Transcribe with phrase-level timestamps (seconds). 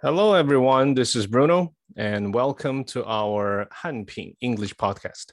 [0.00, 0.94] Hello, everyone.
[0.94, 5.32] This is Bruno, and welcome to our Hanping English podcast.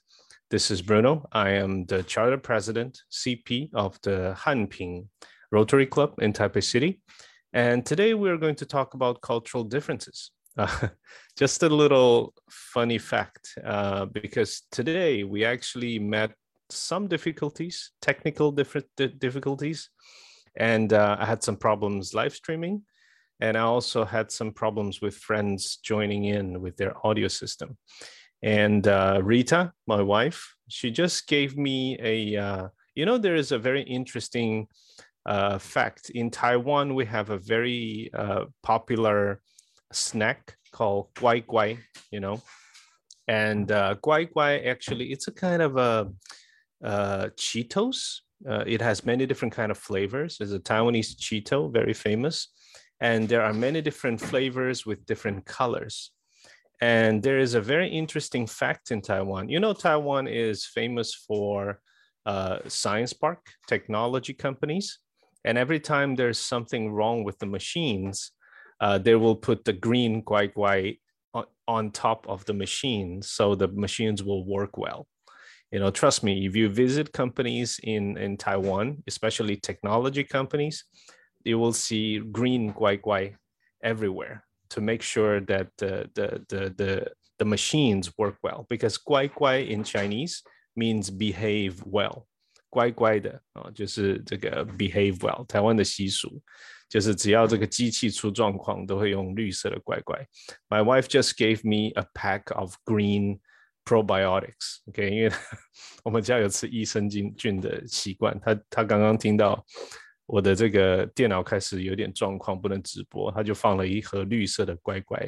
[0.50, 1.28] This is Bruno.
[1.32, 5.08] I am the charter president, CP of the Hanping
[5.52, 7.00] Rotary Club in Taipei City.
[7.54, 10.32] And today we're going to talk about cultural differences.
[10.58, 10.88] Uh,
[11.38, 16.32] just a little funny fact, uh, because today we actually met
[16.72, 18.88] some difficulties, technical different
[19.20, 19.92] difficulties,
[20.58, 22.82] and uh, I had some problems live streaming,
[23.40, 27.78] and I also had some problems with friends joining in with their audio system.
[28.42, 33.52] And uh, Rita, my wife, she just gave me a, uh, you know, there is
[33.52, 34.68] a very interesting
[35.26, 36.96] uh, fact in Taiwan.
[36.96, 39.42] We have a very uh, popular
[39.92, 41.80] snack called guai guai,
[42.12, 42.42] you know,
[43.28, 46.12] and uh, guai guai actually it's a kind of a
[46.84, 48.20] uh, Cheetos.
[48.48, 50.38] Uh, it has many different kind of flavors.
[50.40, 52.50] It's a Taiwanese Cheeto, very famous,
[53.02, 56.12] and there are many different flavors with different colors.
[56.82, 59.50] And there is a very interesting fact in Taiwan.
[59.50, 61.80] You know, Taiwan is famous for
[62.26, 65.00] uh, science park technology companies,
[65.46, 68.32] and every time there's something wrong with the machines,
[68.82, 71.00] uh, they will put the green guai guai
[71.34, 75.08] on, on top of the machine so the machines will work well
[75.72, 80.86] you know trust me if you visit companies in in taiwan especially technology companies
[81.45, 83.35] you will see green guai guai
[83.83, 89.29] everywhere to make sure that the the the the, the machines work well because guai
[89.29, 90.43] guai in chinese
[90.77, 92.27] means behave well
[92.69, 95.45] 乖乖的啊，就是这个 behave well。
[95.47, 96.41] 台湾的习俗
[96.89, 100.17] 就是只要这个机器出状况，都会用绿色的乖乖。
[100.69, 103.41] My wife just gave me a pack of green
[103.85, 104.79] probiotics.
[104.87, 105.33] OK，因为
[106.05, 108.39] 我们家有吃益生菌菌的习惯。
[108.39, 109.67] 他他刚刚听到
[110.27, 115.19] 我的这个电脑开始有点状况，不能直播，他就放了一盒绿色的乖乖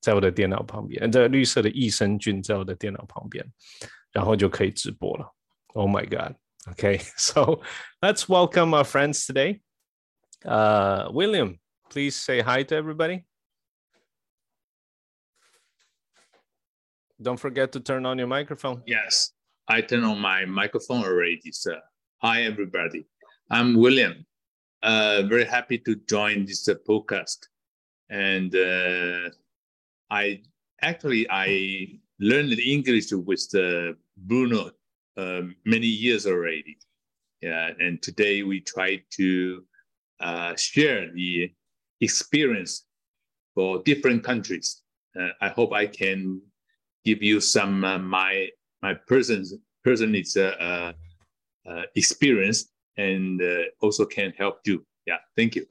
[0.00, 3.44] 在我的电脑旁边，这绿色的益生菌在我的电脑旁边，
[4.12, 5.34] 然后就可以直播了。
[5.74, 6.36] Oh my god.
[6.68, 7.62] Okay, so
[8.00, 9.60] let's welcome our friends today.
[10.44, 11.60] Uh, William,
[11.90, 13.24] please say hi to everybody.
[17.22, 18.82] Don't forget to turn on your microphone.
[18.84, 19.32] Yes,
[19.68, 21.80] I turn on my microphone already, sir.
[22.20, 23.06] Hi, everybody.
[23.48, 24.26] I'm William.
[24.83, 27.37] Uh, very happy to join this uh, podcast.
[28.09, 29.29] And uh,
[30.09, 30.41] I
[30.81, 34.71] actually I learned English with uh, Bruno
[35.17, 36.77] uh, many years already.
[37.41, 39.63] Yeah, and today we try to
[40.19, 41.51] uh, share the
[41.99, 42.85] experience
[43.53, 44.81] for different countries.
[45.41, 46.41] I hope I can
[47.03, 48.49] give you some my
[48.81, 49.53] my person's
[49.83, 50.93] personal uh,
[51.95, 53.41] experience and
[53.81, 54.85] also can help you.
[55.05, 55.65] Yeah, thank you.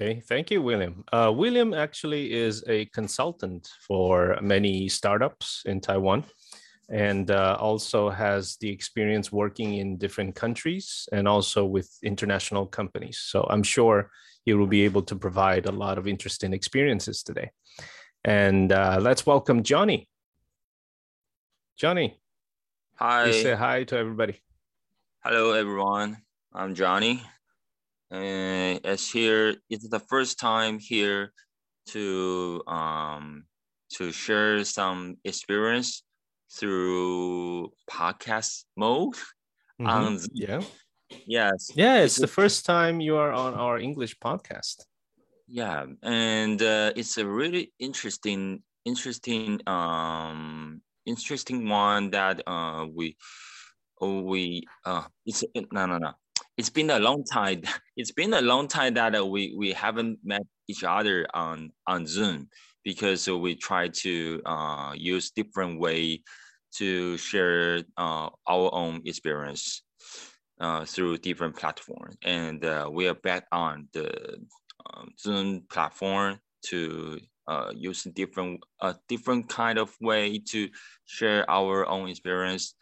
[0.00, 1.04] Okay, thank you, William.
[1.12, 6.24] Uh, William actually is a consultant for many startups in Taiwan
[6.88, 13.18] and uh, also has the experience working in different countries and also with international companies.
[13.18, 14.10] So I'm sure
[14.44, 17.50] he will be able to provide a lot of interesting experiences today.
[18.24, 20.08] And uh, let's welcome Johnny.
[21.76, 22.18] Johnny.
[22.96, 23.30] Hi.
[23.32, 24.40] Say hi to everybody.
[25.24, 26.18] Hello, everyone.
[26.54, 27.22] I'm Johnny.
[28.10, 31.32] And as here, it's the first time here
[31.88, 33.44] to um,
[33.94, 36.02] to share some experience
[36.50, 39.14] through podcast mode.
[39.80, 39.86] Mm-hmm.
[39.86, 40.62] Um, yeah.
[41.26, 41.70] Yes.
[41.74, 44.84] Yeah, it's, it's the first time you are on our English podcast.
[45.46, 53.16] Yeah, and uh, it's a really interesting, interesting, um, interesting one that uh we,
[54.00, 56.12] we uh it's no no no.
[56.58, 57.62] It's been a long time.
[57.96, 62.04] It's been a long time that uh, we we haven't met each other on on
[62.06, 62.48] Zoom
[62.82, 66.22] because we try to uh, use different way
[66.78, 69.82] to share uh, our own experience
[70.60, 72.16] uh, through different platforms.
[72.24, 74.10] And uh, we are back on the
[74.86, 76.40] um, Zoom platform
[76.70, 80.68] to uh, use different a different kind of way to
[81.06, 82.74] share our own experience.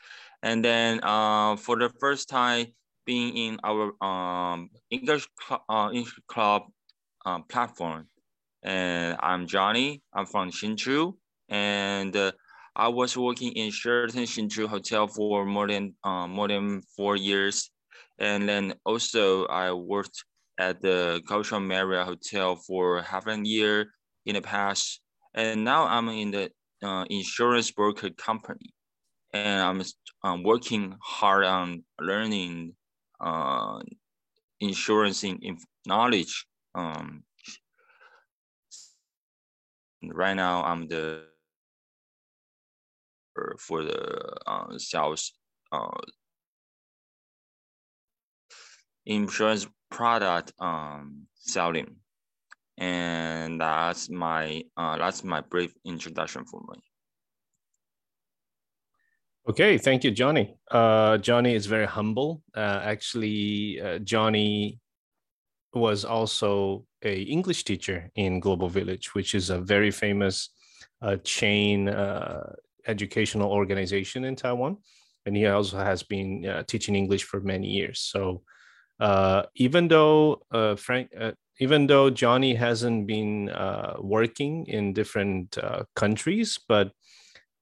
[0.43, 2.73] And then uh, for the first time
[3.07, 6.63] being in our um, English, cl uh, English club
[7.25, 8.09] uh, platform,
[8.63, 10.03] and I'm Johnny.
[10.13, 11.15] I'm from Hsinchu,
[11.49, 12.33] and uh,
[12.75, 17.71] I was working in Sheraton Hsinchu Hotel for more than uh, more than four years,
[18.19, 20.25] and then also I worked
[20.59, 23.93] at the Kaohsiung Marriott Hotel for half a year
[24.27, 25.01] in the past,
[25.35, 26.51] and now I'm in the
[26.83, 28.75] uh, insurance broker company,
[29.33, 29.83] and I'm
[30.25, 32.76] um, working hard on learning
[33.21, 33.81] uh,
[34.61, 37.23] insurance in, in knowledge um,
[40.03, 41.25] right now I'm the
[43.59, 45.33] for the uh, sales
[45.73, 45.89] uh,
[49.05, 51.97] insurance product um, selling,
[52.79, 56.83] and that's my uh, that's my brief introduction for me.
[59.49, 60.57] Okay, thank you, Johnny.
[60.73, 62.43] Uh, Johnny is very humble.
[62.57, 64.81] Uh, actually, uh, Johnny
[65.73, 70.51] was also a English teacher in Global Village, which is a very famous
[71.01, 72.55] uh, chain uh,
[72.89, 74.79] educational organization in Taiwan,
[75.27, 78.01] and he also has been uh, teaching English for many years.
[78.01, 78.43] So,
[79.55, 80.43] even though
[80.77, 81.13] Frank,
[81.61, 83.53] even though Johnny hasn't been
[84.01, 85.57] working in different
[85.95, 86.91] countries, but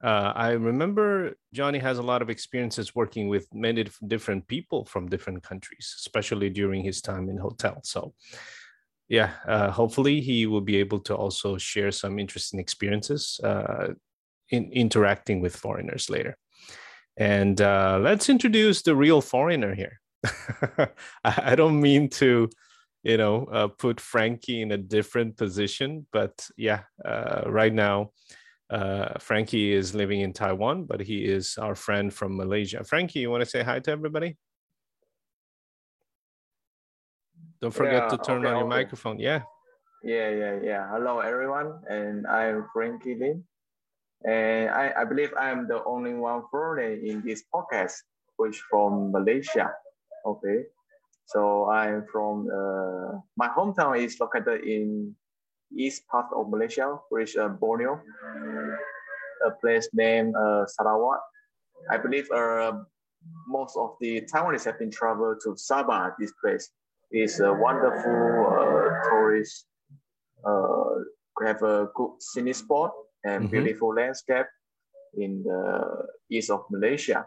[0.05, 5.09] uh, I remember Johnny has a lot of experiences working with many different people from
[5.09, 7.81] different countries, especially during his time in hotel.
[7.85, 8.13] So,
[9.09, 13.95] yeah, uh, hopefully he will be able to also share some interesting experiences uh,
[14.51, 16.37] in interacting with foreigners later.
[17.17, 20.01] And uh, let's introduce the real foreigner here.
[21.25, 22.51] I don't mean to,
[23.05, 26.83] you know, uh, put Frankie in a different position, but yeah,
[27.47, 28.11] right now
[28.71, 32.83] uh, Frankie is living in Taiwan, but he is our friend from Malaysia.
[32.85, 34.37] Frankie, you want to say hi to everybody?
[37.61, 38.77] Don't forget yeah, to turn okay, on your okay.
[38.77, 39.19] microphone.
[39.19, 39.43] Yeah.
[40.03, 40.89] Yeah, yeah, yeah.
[40.91, 41.81] Hello, everyone.
[41.89, 43.45] And I'm Frankie Lin.
[44.27, 47.97] And I, I believe I'm the only one foreign in this podcast,
[48.37, 49.73] which from Malaysia.
[50.27, 50.65] Okay.
[51.27, 55.17] So I'm from, uh, my hometown is located in
[55.77, 58.01] east part of Malaysia, which is uh, Borneo,
[59.47, 61.21] a place named uh, Sarawak.
[61.91, 62.73] I believe uh,
[63.49, 66.13] most of the Taiwanese have been traveled to Sabah.
[66.19, 66.71] This place
[67.13, 69.67] is a wonderful uh, tourist.
[70.45, 71.05] Uh,
[71.45, 72.93] have a good scenic spot
[73.25, 73.51] and mm-hmm.
[73.51, 74.47] beautiful landscape
[75.17, 77.27] in the east of Malaysia.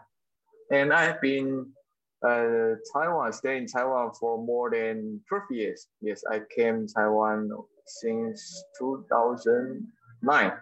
[0.70, 1.72] And I've been
[2.22, 5.86] uh, Taiwan, stay in Taiwan for more than 12 years.
[6.00, 7.50] Yes, I came Taiwan
[7.86, 10.52] since 2009.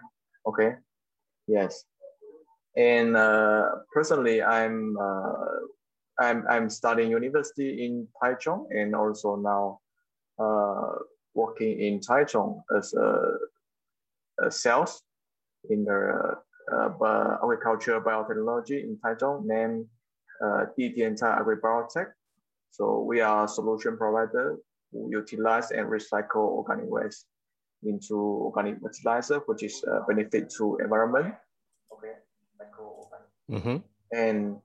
[0.45, 0.75] Okay,
[1.47, 1.83] yes.
[2.75, 5.33] And uh, personally, I'm uh,
[6.19, 9.79] I'm I'm studying university in Taichung and also now
[10.39, 10.99] uh,
[11.33, 13.37] working in Taichung as a,
[14.43, 15.01] a sales
[15.71, 16.37] in the
[16.71, 19.87] uh, agriculture biotechnology in Taichung named
[20.43, 22.07] uh, Didiantai Agribiotech.
[22.71, 24.57] So we are a solution provider
[24.91, 27.25] who utilize and recycle organic waste
[27.83, 31.35] into organic fertilizer, which is a benefit to environment.
[31.93, 32.13] Okay,
[33.51, 33.77] mm-hmm.
[34.13, 34.57] And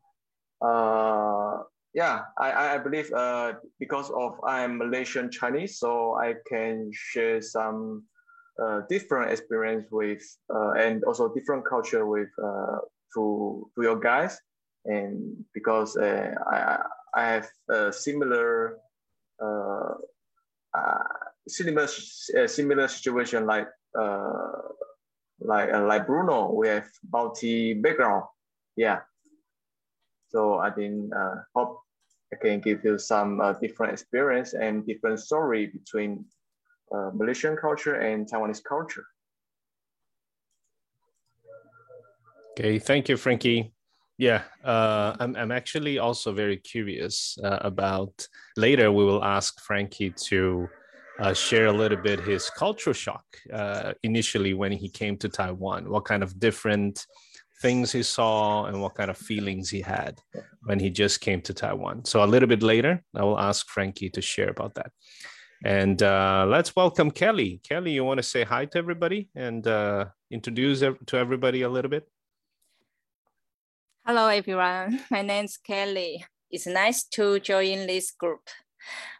[0.60, 1.62] uh,
[1.94, 8.04] yeah, I, I believe uh, because of I'm Malaysian Chinese, so I can share some
[8.62, 10.22] uh, different experience with
[10.54, 12.78] uh, and also different culture with uh,
[13.14, 14.38] to to your guys,
[14.84, 16.82] and because uh, I
[17.14, 18.79] I have a similar
[19.43, 19.94] uh,
[20.75, 21.05] uh,
[21.49, 23.69] similar uh, similar situation like
[23.99, 24.52] uh,
[25.40, 26.52] like uh, like Bruno.
[26.52, 28.25] We have multi background.
[28.76, 29.00] Yeah.
[30.29, 31.12] So I think
[31.55, 31.81] hope
[32.32, 36.25] I can give you some different experience and different story between
[36.90, 39.04] Malaysian culture and Taiwanese culture.
[42.52, 43.73] Okay, thank you, Frankie.
[44.23, 48.25] Yeah, uh, I'm, I'm actually also very curious uh, about.
[48.57, 50.69] Later, we will ask Frankie to
[51.19, 55.91] uh, share a little bit his cultural shock uh, initially when he came to Taiwan.
[55.91, 57.05] What kind of different
[57.62, 60.21] things he saw and what kind of feelings he had
[60.67, 62.05] when he just came to Taiwan.
[62.05, 64.93] So a little bit later, I will ask Frankie to share about that.
[65.64, 67.61] And uh, let's welcome Kelly.
[67.64, 71.91] Kelly, you want to say hi to everybody and uh, introduce to everybody a little
[71.91, 72.07] bit?
[74.05, 75.01] Hello, everyone.
[75.12, 76.24] My name is Kelly.
[76.50, 78.48] It's nice to join this group.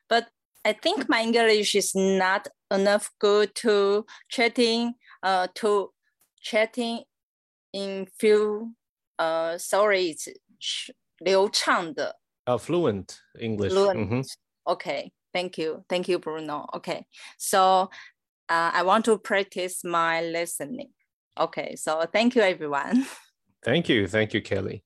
[0.08, 0.30] But
[0.64, 5.92] I think my English is not enough good to chatting, uh, to
[6.42, 7.04] chatting
[7.74, 8.76] in few,
[9.20, 10.30] uh, sorry, it's
[11.20, 12.16] 流畅的.
[12.46, 13.74] Uh, fluent English.
[13.74, 14.00] Fluent.
[14.00, 14.24] Mm -hmm.
[14.64, 15.84] Okay, thank you.
[15.90, 16.66] Thank you, Bruno.
[16.74, 17.06] Okay,
[17.38, 17.90] so
[18.50, 20.94] uh, I want to practice my listening.
[21.36, 23.06] Okay, so thank you, everyone.
[23.62, 24.85] Thank you, thank you, Kelly.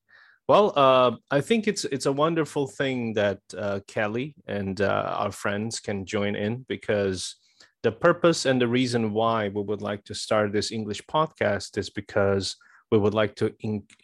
[0.48, 5.32] Well, uh, I think it's it's a wonderful thing that uh, Kelly and uh, our
[5.32, 7.36] friends can join in because
[7.82, 11.90] the purpose and the reason why we would like to start this English podcast is
[11.90, 12.56] because
[12.92, 13.52] we would like to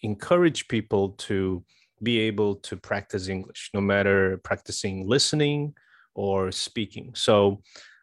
[0.03, 1.65] encourage people to
[2.03, 5.75] be able to practice English, no matter practicing listening
[6.15, 7.13] or speaking.
[7.15, 7.63] So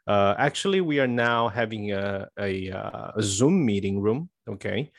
[0.10, 4.90] Uh, actually, we are now having a, a, uh, a Zoom meeting room, okay?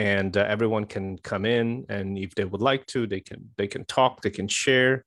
[0.00, 3.68] And uh, everyone can come in, and if they would like to, they can they
[3.68, 5.04] can talk, they can share.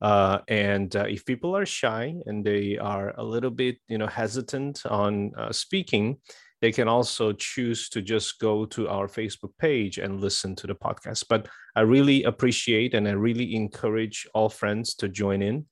[0.00, 4.06] Uh, and uh, if people are shy and they are a little bit, you know,
[4.06, 6.18] hesitant on uh, speaking,
[6.60, 10.74] they can also choose to just go to our Facebook page and listen to the
[10.76, 11.24] podcast.
[11.28, 15.66] But I really appreciate and I really encourage all friends to join in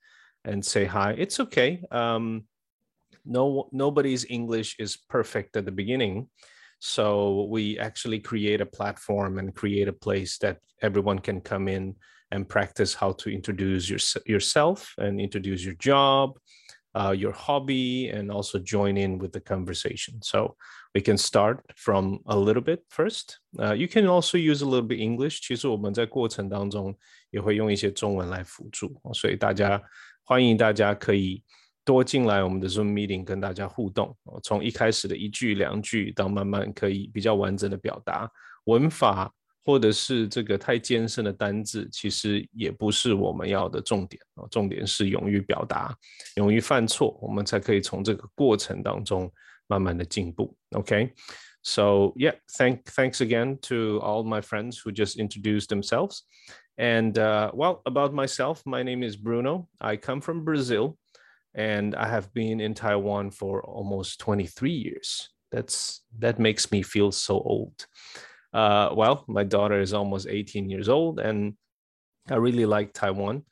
[0.44, 1.14] and say hi.
[1.16, 1.84] It's okay.
[1.92, 2.44] Um,
[3.24, 6.28] no nobody's english is perfect at the beginning
[6.79, 11.95] so we actually create a platform and create a place that everyone can come in
[12.31, 16.37] and practice how to introduce your, yourself and introduce your job
[16.95, 20.55] uh, your hobby and also join in with the conversation so
[20.95, 24.87] we can start from a little bit first uh, you can also use a little
[24.87, 26.95] bit english 其实我们在过程当中
[27.29, 29.81] 也会用一些中文来辅助所以大家
[30.23, 31.43] 欢迎大家可以
[31.85, 38.29] 多进来我们的 Zoom meeting 跟大家互动，从一开始的一句两句到慢慢可以比较完整的表达
[38.65, 39.31] 文法，
[39.65, 44.47] 或者是这个太艰深的单字，其实也不是我们要的重点哦。
[44.51, 45.95] 重点是勇于表达，
[46.35, 49.31] 勇于犯错，我们才可以从这个过程当中
[49.67, 50.55] 慢慢的进步。
[50.71, 56.21] OK。So yeah, thank thanks again to all my friends who just introduced themselves.
[56.77, 59.67] And uh, well, about myself, my name is Bruno.
[59.81, 60.95] I come from Brazil.
[61.54, 65.30] and I have been in Taiwan for almost 23 years.
[65.52, 67.86] That's that makes me feel so old.
[68.52, 71.54] Uh, well, my daughter is almost 18 years old, and
[72.30, 73.42] I really like Taiwan.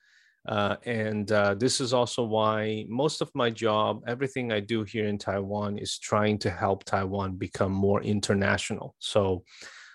[0.48, 5.06] Uh, and uh, this is also why most of my job, everything I do here
[5.06, 8.96] in Taiwan, is trying to help Taiwan become more international.
[8.98, 9.44] So,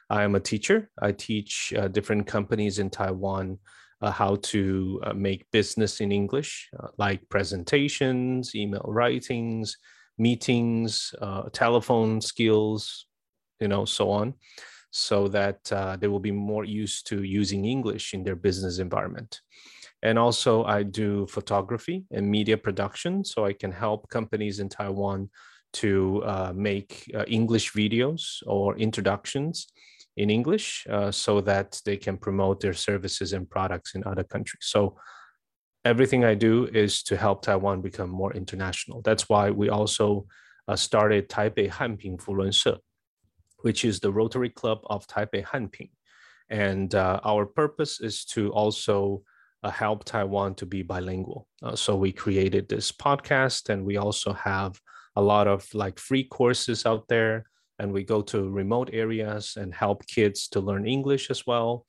[0.10, 0.90] I am a teacher.
[1.02, 3.60] I teach uh, different companies in Taiwan
[4.02, 9.78] uh, how to uh, make business in English, uh, like presentations, email writings,
[10.18, 13.08] meetings, uh, telephone skills,
[13.60, 14.34] you know, so on,
[14.92, 19.42] so that uh, they will be more used to using English in their business environment.
[20.04, 25.30] And also, I do photography and media production, so I can help companies in Taiwan
[25.74, 29.68] to uh, make English videos or introductions
[30.18, 34.66] in English uh, so that they can promote their services and products in other countries.
[34.66, 34.98] So
[35.86, 39.02] everything I do is to help Taiwan become more international.
[39.04, 40.26] That's why we also
[40.68, 42.76] uh, started Taipei Hanping Fulun Se,
[43.60, 45.92] which is the Rotary Club of Taipei Hanping.
[46.50, 49.22] And uh, our purpose is to also
[49.64, 51.48] uh, help Taiwan to be bilingual.
[51.62, 54.80] Uh, so we created this podcast and we also have
[55.16, 57.46] a lot of like free courses out there
[57.78, 61.84] and we go to remote areas and help kids to learn English as well.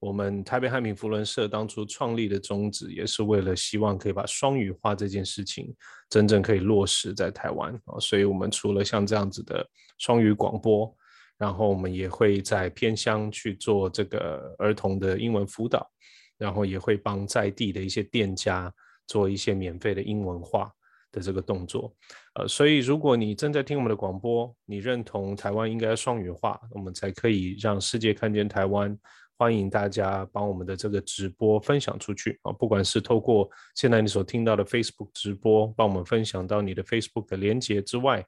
[0.00, 5.72] 我们台北汉品福伦社当初创立的宗旨，也是为了希望可以把双语化这件事情
[6.10, 8.00] 真正可以落实在台湾啊。
[8.00, 9.64] 所以，我们除了像这样子的
[9.98, 10.92] 双语广播，
[11.38, 15.88] 然后我们也会在偏乡去做这个儿童的英文辅导，
[16.36, 18.74] 然后也会帮在地的一些店家
[19.06, 20.72] 做一些免费的英文化。
[21.12, 21.94] 的这个动作，
[22.34, 28.98] 呃，所以如果你正在听我们的广播，你认同台湾应该双语化，我们才可以让世界看见台湾。
[29.38, 38.24] 欢迎大家帮我们的这个直播分享出去啊，不管是透过现在你所听到的 Facebook 直播，帮我们分享到你的 Facebook 的连接之外，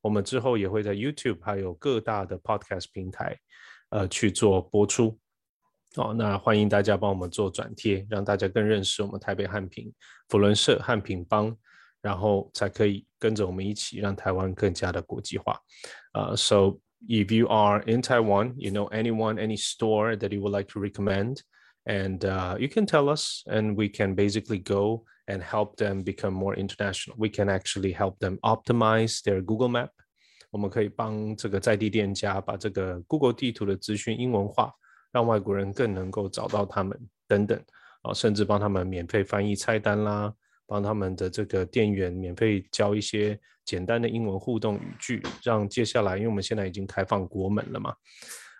[0.00, 3.38] 我们之后也会在 YouTube 还有各大的 Podcast 平台，
[3.90, 5.18] 呃，去做播出。
[5.94, 9.92] 哦，那欢迎大家帮我们做转贴，让大家更认识我们台北汉平
[10.28, 11.56] 福伦社汉平帮。
[12.05, 15.59] 然后才可以跟着我们一起让台湾更加的国际化。
[16.13, 20.67] Uh, so if you are in Taiwan, you know anyone, any store that you would like
[20.73, 21.41] to recommend,
[21.85, 26.33] and uh, you can tell us, and we can basically go and help them become
[26.33, 27.15] more international.
[27.17, 29.89] We can actually help them optimize their Google Map.
[30.51, 34.73] 我们可以帮这个在地店家把这个 Google 地图的资讯英文化，
[35.11, 37.57] 让外国人更能够找到他们等等
[38.01, 40.33] 啊，甚至帮他们免费翻译菜单啦。
[40.65, 47.93] 帮他们的这个店员免费教一些简单的英文互动语句，让接下来，因为我们现在已经开放国门了嘛，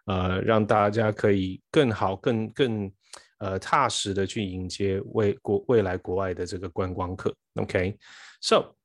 [0.05, 2.91] 呃，让大家可以更好、更更
[3.39, 7.33] 呃踏实的去迎接未国未来国外的这个观光客。
[7.55, 8.75] OK，so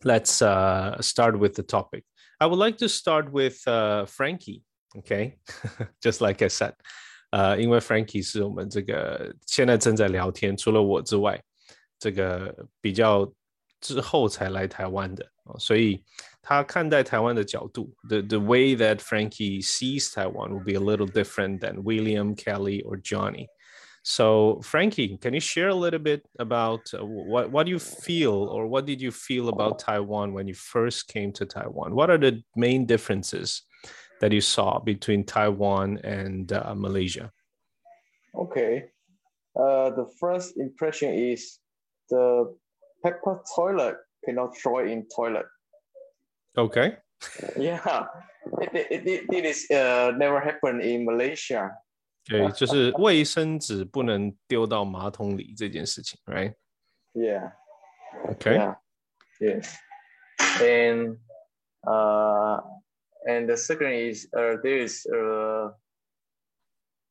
[0.00, 2.02] let's uh start with the topic.
[2.38, 4.62] I would like to start with uh Frankie.
[4.96, 6.74] OK，just like I said，
[7.30, 11.40] 呃，因为 Frankie 是我们这个现在正在聊天，除了我之外。
[12.00, 13.30] 这个比较
[13.80, 15.26] 之后才来台湾的
[15.58, 16.02] 所以
[16.42, 22.96] 他看待台湾的角度，the the way that Frankie sees Taiwan will be a little different than William, Kelly or
[22.96, 23.46] Johnny。
[24.02, 28.68] So, Frankie, can you share a little bit about uh, what what you feel or
[28.68, 31.92] what did you feel about Taiwan when you first came to Taiwan?
[31.92, 33.62] What are the main differences
[34.20, 37.32] that you saw between Taiwan and uh, Malaysia?
[38.32, 38.90] Okay,
[39.58, 41.58] uh, the first impression is
[42.10, 42.56] the
[43.02, 45.46] paper toilet cannot throw in toilet.
[46.56, 46.96] Okay.
[47.56, 48.06] Yeah,
[48.60, 51.70] it, it, it, it is uh, never happened in Malaysia.
[52.28, 56.54] 对，就是卫生纸不能丢到马桶里这件事情，right?
[57.14, 57.52] Yeah.
[58.32, 58.56] Okay.
[58.56, 58.76] Yeah.
[59.40, 59.76] Yes.
[60.60, 61.18] And
[61.86, 62.60] uh,
[63.26, 65.70] and the second is uh, there is uh,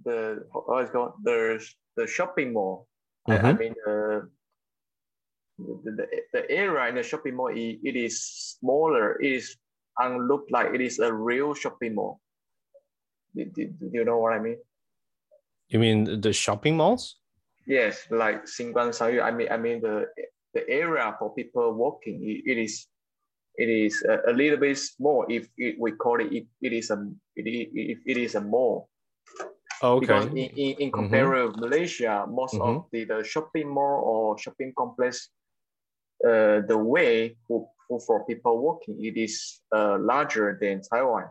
[0.03, 1.59] the what is called the
[1.95, 2.87] the shopping mall.
[3.27, 3.57] I, I Mhm.
[3.57, 4.29] mean the,
[5.84, 9.20] the the area in the shopping mall it, it is smaller.
[9.20, 9.56] It is
[9.98, 12.20] and look like it is a real shopping mall.
[13.34, 14.58] Do, do, do you know what I mean?
[15.68, 17.16] You mean the shopping malls?
[17.66, 19.22] Yes, like Xingguan Shangyu.
[19.22, 20.06] I mean, I mean the
[20.54, 22.18] the area for people walking.
[22.26, 22.86] It, it is
[23.54, 25.26] it is a, a little bit small.
[25.28, 26.98] If it, we call it, it, it is a
[27.36, 28.88] it, it, it is a mall.
[29.82, 30.00] Okay.
[30.00, 30.52] Because in, Okay.
[30.56, 32.66] in, in comparison with Malaysia, most Mhm.
[32.66, 35.30] of the, the shopping mall or shopping complex,
[36.26, 41.28] uh, the way for, for, for people walking, it is uh, larger than Taiwan.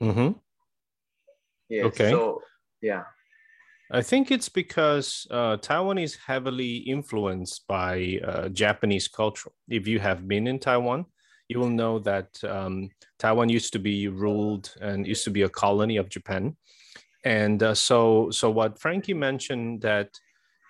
[0.00, 0.32] hmm
[1.68, 1.86] Yes.
[1.86, 2.10] Okay.
[2.10, 2.42] So
[2.82, 3.04] yeah.
[3.92, 9.50] I think it's because uh, Taiwan is heavily influenced by uh, Japanese culture.
[9.68, 11.06] If you have been in Taiwan,
[11.48, 15.48] you will know that um, Taiwan used to be ruled and used to be a
[15.48, 16.56] colony of Japan.
[17.24, 20.10] And uh, so, so what Frankie mentioned that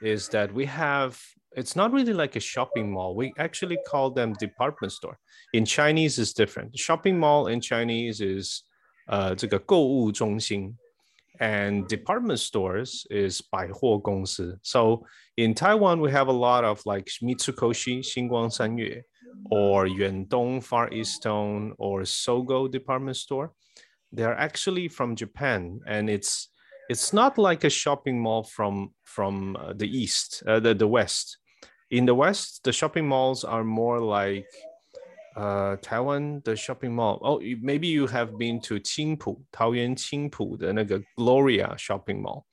[0.03, 1.21] is that we have
[1.57, 3.15] it's not really like a shopping mall.
[3.15, 5.19] We actually call them department store.
[5.53, 6.79] In Chinese is different.
[6.79, 8.63] Shopping mall in Chinese is
[9.09, 10.77] uh, 这个购物中心
[11.41, 14.59] and department stores is 百货公司.
[14.63, 15.05] So
[15.37, 19.03] in Taiwan, we have a lot of like Mitsukoshi, 新光三越
[19.51, 23.53] or Yuandong Far East Town or Sogo department store.
[24.13, 26.49] They are actually from Japan and it's
[26.89, 31.39] it's not like a shopping mall from from uh, the east uh, the, the west
[31.91, 34.47] in the West, the shopping malls are more like
[35.37, 37.19] uh, Taiwan the shopping mall.
[37.23, 42.45] Oh, maybe you have been to 青埔桃园青埔的那个 Gloria shopping mall，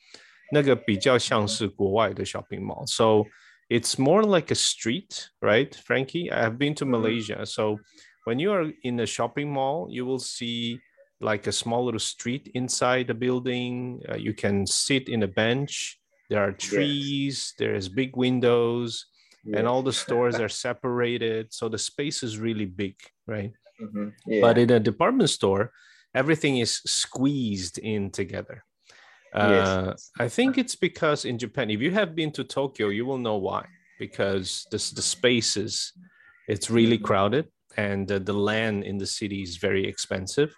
[0.51, 2.85] 那个比较像是国外的 shopping mall.
[2.87, 3.25] So
[3.69, 6.31] it's more like a street, right, Frankie?
[6.31, 7.01] I have been to mm-hmm.
[7.01, 7.77] Malaysia, so
[8.25, 10.79] when you are in a shopping mall, you will see
[11.19, 14.01] like a small little street inside the building.
[14.07, 15.99] Uh, you can sit in a bench.
[16.29, 17.53] There are trees.
[17.53, 17.53] Yes.
[17.57, 19.05] There is big windows
[19.47, 19.57] yeah.
[19.59, 24.13] and all the stores are separated so the space is really big right Mhm.
[24.25, 24.41] yeah.
[24.41, 25.71] but in a department store
[26.15, 28.63] everything is squeezed in together
[29.33, 30.11] uh, Yes.
[30.19, 33.37] i think it's because in japan if you have been to tokyo you will know
[33.37, 33.63] why
[33.99, 35.93] because this, the spaces
[36.47, 37.45] it's really crowded
[37.77, 40.51] and uh, the land in the city is very expensive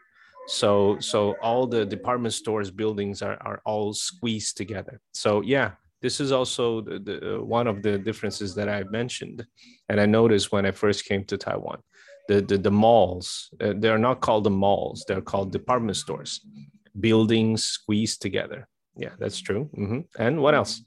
[0.48, 5.72] so so all the department stores buildings are, are all squeezed together so yeah
[6.03, 9.47] this is also the, the, uh, one of the differences that I mentioned,
[9.89, 11.79] and I noticed when I first came to Taiwan.
[12.29, 16.41] The the, the malls uh, they're not called the malls; they're called department stores,
[16.99, 18.69] buildings squeezed together.
[18.97, 19.71] Yeah, that's true.
[19.77, 20.05] Mhm.
[20.19, 20.83] And what else?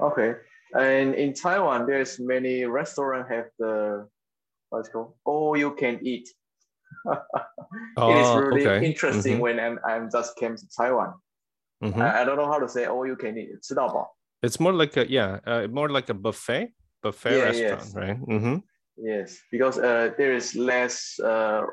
[0.00, 0.34] Okay.
[0.76, 4.08] And in Taiwan, there's many restaurants have the
[4.70, 6.28] what's it called all you can eat.
[7.06, 8.86] it is Oh, really okay.
[8.86, 9.40] interesting Mhm.
[9.40, 11.14] when I'm, I'm just came to Taiwan.
[11.82, 12.00] Mhm.
[12.02, 13.50] I, I don't know how to say all you can eat.
[13.62, 14.16] 吃到饱.
[14.41, 16.71] It's more like a yeah, uh, more like a buffet
[17.03, 17.95] buffet Yeah, restaurant, yes.
[17.95, 18.17] right?
[18.17, 18.57] hmm
[18.97, 21.63] Yes, because uh, there is less uh,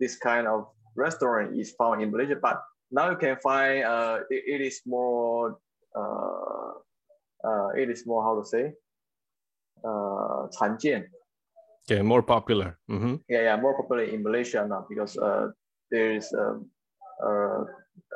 [0.00, 4.44] this kind of restaurant is found in Malaysia, but now you can find uh, it,
[4.46, 5.58] it is more
[5.94, 6.72] uh,
[7.44, 8.72] uh, it is more how to say
[9.84, 11.08] uh, 常见.
[11.88, 12.78] Yeah, more popular.
[12.88, 15.48] hmm yeah, yeah, more popular in Malaysia now because uh,
[15.90, 16.70] there is um,
[17.20, 17.64] uh,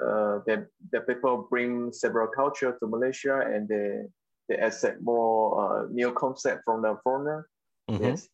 [0.03, 4.05] uh, that the people bring several culture to Malaysia and they
[4.49, 7.49] they accept more uh, new concept from the foreigner.
[7.89, 8.29] hmm Yes,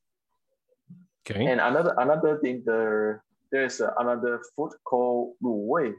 [1.23, 1.47] Okay.
[1.47, 5.93] and another another thing there there's uh, another food called lu wei.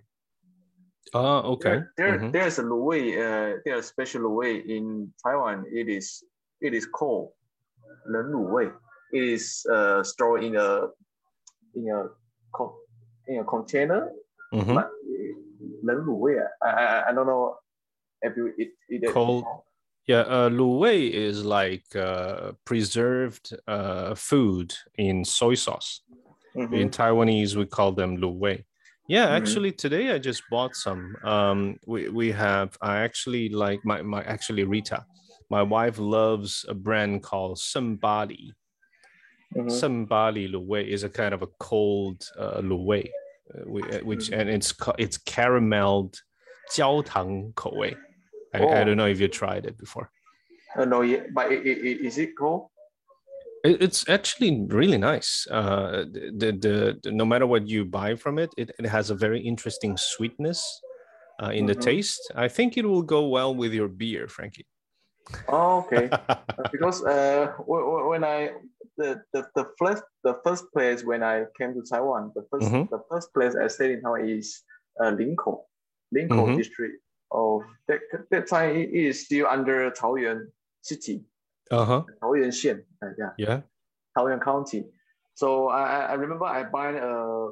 [1.14, 1.70] Oh, okay.
[1.70, 2.32] There, there- Mhm.
[2.34, 3.04] there's a lu wei.
[3.16, 5.66] Uh, there's special lu wei in Taiwan.
[5.72, 6.24] It is
[6.62, 7.32] it is called
[8.06, 8.68] ren lu wei.
[9.14, 10.90] It is uh, stored in a
[11.76, 12.10] in a
[13.28, 14.12] in a container.
[14.54, 14.76] Mhm.
[14.76, 14.90] But
[15.84, 16.38] lu wei.
[16.62, 17.58] I, I I don't know
[18.22, 19.12] if you eat, eat it.
[19.12, 19.44] Cold.
[20.08, 26.02] Yeah, uh, lu wei is like uh, preserved uh, food in soy sauce.
[26.56, 26.74] Mhm.
[26.74, 28.66] In Taiwanese, we call them lu wei.
[29.08, 29.38] Yeah, Mhm.
[29.38, 31.16] actually today I just bought some.
[31.24, 35.06] Um, we we have I actually like my my actually Rita.
[35.50, 38.54] My wife loves a brand called Somebody.
[39.56, 39.70] Mhm.
[39.72, 43.23] Somebody Luwei is a kind of a cold uh, Luwei, uh, we- uh,
[44.05, 46.15] which and it's ca- it's carameled
[46.71, 47.97] 焦糖口味.
[48.53, 48.85] I, I Oh.
[48.85, 50.11] don't know if you tried it before.
[50.77, 52.69] Uh, no, yeah, but i i i- is it cold?
[53.65, 55.47] It, it's actually really nice.
[55.51, 59.15] Uh, the, the, the no matter what you buy from it, it, it has a
[59.15, 60.63] very interesting sweetness
[61.43, 61.81] uh, in the Mhm.
[61.81, 62.21] taste.
[62.37, 64.67] I think it will go well with your beer, Frankie.
[65.49, 66.11] Oh, okay.
[66.73, 68.51] because uh, wh- wh- when I
[68.98, 72.90] the, the the first the first place when I came to Taiwan, the 1st Mhm.
[72.90, 74.62] the first place I stayed in Taiwan is
[75.02, 75.66] uh, Linkou,
[76.16, 76.58] Linkou Mhm.
[76.58, 77.02] district.
[77.32, 80.52] Of that that time it is still under Taoyuan
[80.82, 81.26] city,
[81.72, 82.04] uh huh.
[82.22, 83.62] Taoyuan 县, uh, yeah, Yeah.
[84.16, 84.86] Taoyuan County.
[85.34, 87.50] So I I- remember I buy a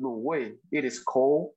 [0.00, 0.56] lu wei.
[0.72, 1.52] It is cold,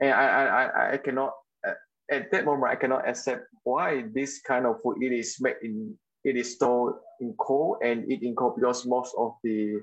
[0.00, 1.34] and I I I, I cannot
[1.66, 1.76] uh,
[2.10, 5.98] at that moment I cannot accept why this kind of food it is made in
[6.27, 9.81] it is stored in cold and eat in cold because most of the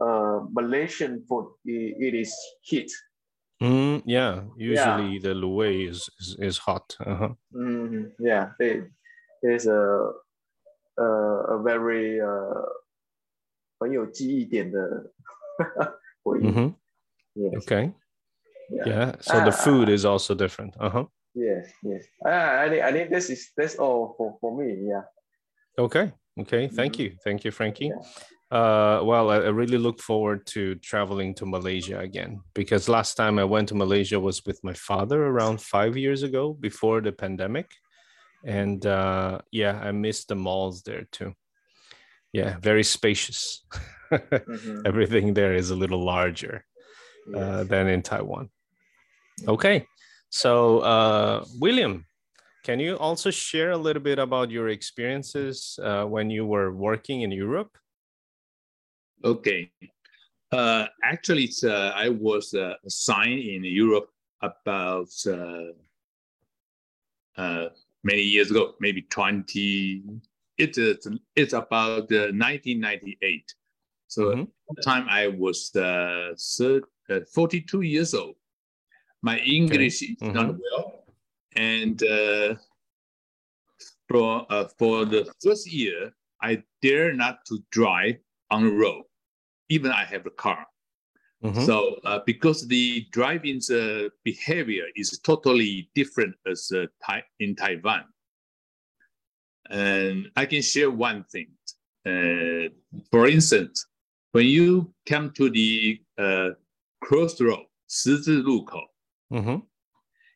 [0.00, 2.32] uh, Malaysian food i- it is
[2.62, 2.90] heat.
[3.62, 4.44] Mm, yeah.
[4.56, 6.96] Usually the luwei is, is is hot.
[7.00, 7.34] Uh huh.
[7.54, 8.90] Mhm, Yeah, it
[9.42, 10.12] is a
[10.98, 11.04] a,
[11.56, 12.66] a very uh
[13.78, 15.12] 很有记忆点的
[16.22, 16.44] 回忆。
[16.44, 16.74] hmm
[17.34, 17.64] Yes.
[17.64, 17.92] Okay.
[18.70, 18.86] Yeah.
[18.86, 19.16] Yeah.
[19.20, 19.64] So the Ah.
[19.64, 20.76] food is also different.
[20.78, 21.06] Uh huh.
[21.34, 22.04] Yes, yes.
[22.24, 24.74] I, I think I think this is that's all for, for me.
[24.86, 25.04] Yeah.
[25.77, 26.11] Okay.
[26.39, 26.67] Okay.
[26.67, 26.99] Thank Mhm.
[26.99, 27.15] you.
[27.23, 27.91] Thank you, Frankie.
[28.49, 33.37] Uh, well, I, I really look forward to traveling to Malaysia again because last time
[33.39, 37.69] I went to Malaysia was with my father around five years ago before the pandemic.
[38.45, 41.33] And uh, yeah, I missed the malls there too.
[42.31, 43.65] Yeah, very spacious.
[44.11, 44.81] Mhm.
[44.85, 46.63] Everything there is a little larger
[47.35, 47.67] uh, Yes.
[47.67, 48.49] than in Taiwan.
[49.47, 49.85] Okay.
[50.29, 52.05] So, uh, William,
[52.67, 57.21] can you also share a little bit about your experiences uh, when you were working
[57.21, 57.77] in Europe?
[59.23, 59.71] Okay.
[60.51, 64.09] Uh, actually, it's, uh, I was uh, assigned in Europe
[64.41, 65.71] about uh,
[67.37, 67.69] uh,
[68.03, 70.03] many years ago, maybe 20.
[70.57, 73.55] It is it's about uh, 1998.
[74.09, 74.41] So Mhm.
[74.69, 78.35] at the time I was uh, thir- uh, 42 years old.
[79.21, 80.59] My English is not Mhm.
[80.59, 80.96] well,
[81.56, 82.54] and uh,
[84.08, 88.16] for uh, for the first year, I dare not to drive
[88.50, 89.04] on the road,
[89.68, 90.66] even I have a car.
[91.42, 91.66] Mhm.
[91.66, 98.04] So uh, because the driving's uh, behavior is totally different as uh, Tai- in Taiwan,
[99.70, 101.48] and I can share one thing.
[102.04, 102.68] Uh,
[103.10, 103.86] for instance,
[104.32, 106.50] when you come to the uh,
[107.00, 108.78] crossroad, 十字路口,
[109.30, 109.62] Mhm.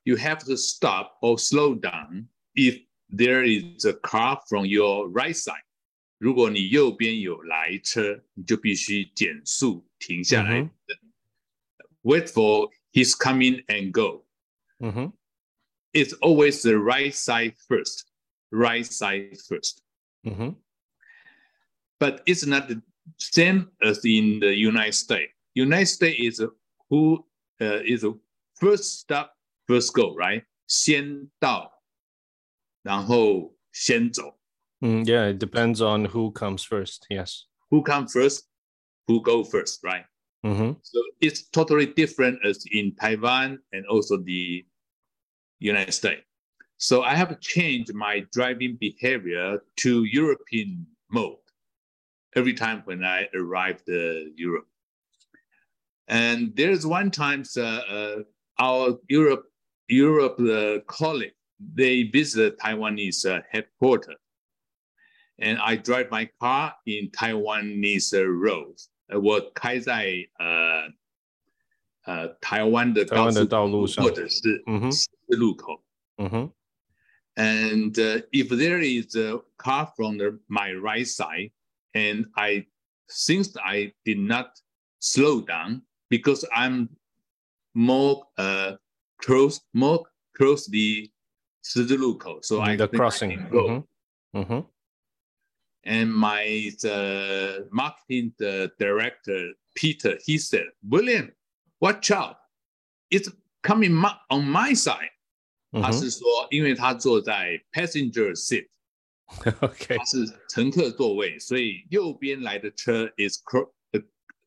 [0.04, 5.36] you have to stop or slow down if there is a car from your right
[5.36, 5.62] side.
[6.18, 10.70] 如果你右边有来车，你就必须减速停下来、嗯
[12.02, 14.24] wait for his coming and go.
[14.78, 15.12] Mhm.
[15.92, 18.04] It's always the right side first,
[18.50, 19.82] right side first.
[20.24, 20.56] Mhm.
[21.98, 22.80] But it's not the
[23.18, 25.32] same as in the United States.
[25.54, 26.50] United States is a,
[26.88, 27.26] who
[27.60, 28.14] uh, is a
[28.54, 30.44] first stop, first go, right?
[30.66, 31.82] 先到，
[32.82, 34.38] 然后先走。
[34.80, 37.06] Mm, yeah, it depends on who comes first.
[37.08, 37.46] Yes.
[37.70, 38.44] Who come first?
[39.08, 40.04] Who go first, right?
[40.42, 40.76] Mhm.
[40.82, 44.66] So it's totally different as in Taiwan and also the
[45.58, 46.22] United States.
[46.78, 51.38] So I have changed my driving behavior to European mode
[52.34, 54.68] every time when I arrived uh, Europe.
[56.06, 58.16] And there's one time uh, uh,
[58.58, 59.49] our Europe
[59.90, 64.16] Europe uh, colleague they visit Taiwanese uh, headquarters,
[65.38, 68.90] and I drive my car in Taiwanese uh, roads.
[69.08, 70.92] 呃我开在呃
[72.02, 75.82] 呃台湾的台湾的高速道路上或者是嗯哼十字路口。
[76.16, 76.52] Mhm.
[77.36, 81.52] And uh, if there is a car from the, my right side,
[81.92, 82.66] and I
[83.08, 84.58] since I did not
[85.00, 86.88] slow down because I'm
[87.74, 88.76] more uh,
[89.20, 91.10] close, more close the
[91.62, 93.36] 十字路口, so I the think I crossing.
[93.36, 93.68] can go.
[94.32, 94.46] Mhm.
[94.46, 94.66] Mhm.
[95.82, 101.32] And my uh, marketing uh, director Peter, he said, "William,
[101.80, 102.36] watch out!
[103.10, 103.30] It's
[103.62, 105.10] coming my, on my side."
[105.72, 106.00] 他 Mhm.
[106.00, 108.68] 是说，因为他坐在 passenger seat，
[109.60, 109.96] Okay.
[109.96, 114.04] 他是乘客座位，所以右边来的车 is cro- uh,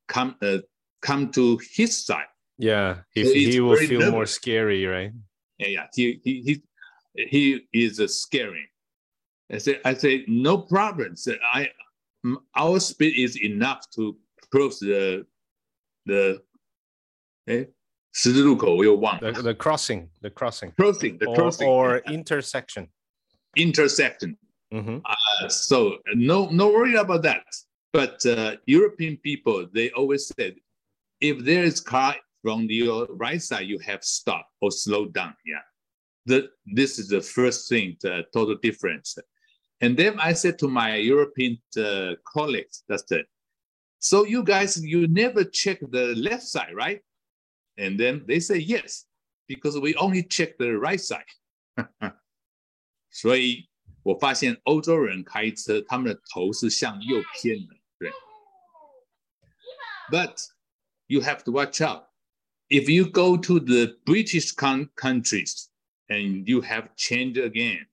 [0.08, 0.62] come 呃、
[1.02, 4.13] come to his side， yeah, he, he will feel nervous.
[4.13, 5.13] more scary, right?
[5.59, 5.87] Yeah, yeah.
[5.95, 6.63] He he
[7.17, 8.69] he, he is a scary.
[9.53, 11.15] I say I say no problem.
[11.53, 11.69] I
[12.57, 14.17] our speed is enough to
[14.51, 15.27] cross the
[16.07, 16.43] the
[17.49, 17.65] eh?
[19.21, 22.89] The, the crossing, the crossing, crossing, the or, crossing, or intersection,
[23.57, 24.39] intersection.
[24.73, 24.99] Mm-hmm.
[25.05, 27.45] Uh, so no, no worry about that.
[27.93, 30.55] But uh, European people, they always said,
[31.21, 35.36] if there is car from your right side, you have stop or slow down.
[35.46, 35.62] Yeah,
[36.26, 39.18] the, this is the first thing, the total difference.
[39.82, 43.26] And then I said to my European uh, colleagues, that's it.
[44.00, 47.02] So you guys, you never check the left side, right?
[47.78, 49.06] And then they say yes,
[49.48, 51.24] because we only check the right side.
[53.10, 53.70] 所以
[54.04, 58.12] 我发现欧洲人开车，他们的头是向右偏的，对。
[60.12, 60.46] But
[61.08, 62.04] you have to watch out.
[62.70, 65.70] If you go to the British con- countries
[66.10, 67.86] and you have changed again,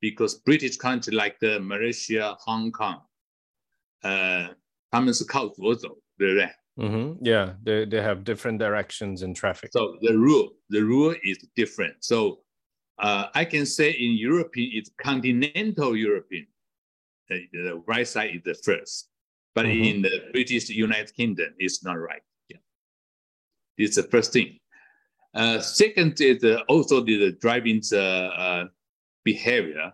[0.00, 3.00] because British country like the Malaysia, Hong Kong,
[4.02, 4.54] 呃，
[4.90, 9.70] 他们是靠左走，对不对 hmm Yeah, they, they have different directions in traffic.
[9.72, 11.96] So the rule, the rule is different.
[12.02, 12.40] So
[12.98, 16.46] uh, I can say in European, it's continental European.
[17.30, 19.08] Uh, the right side is the first,
[19.54, 19.84] but Mhm.
[19.86, 22.22] in the British United Kingdom, it's not right.
[23.77, 24.59] It's the first thing.
[25.33, 28.65] Uh, second is uh, also the, the driving uh, uh
[29.23, 29.91] behavior.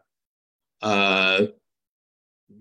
[0.82, 1.48] Uh,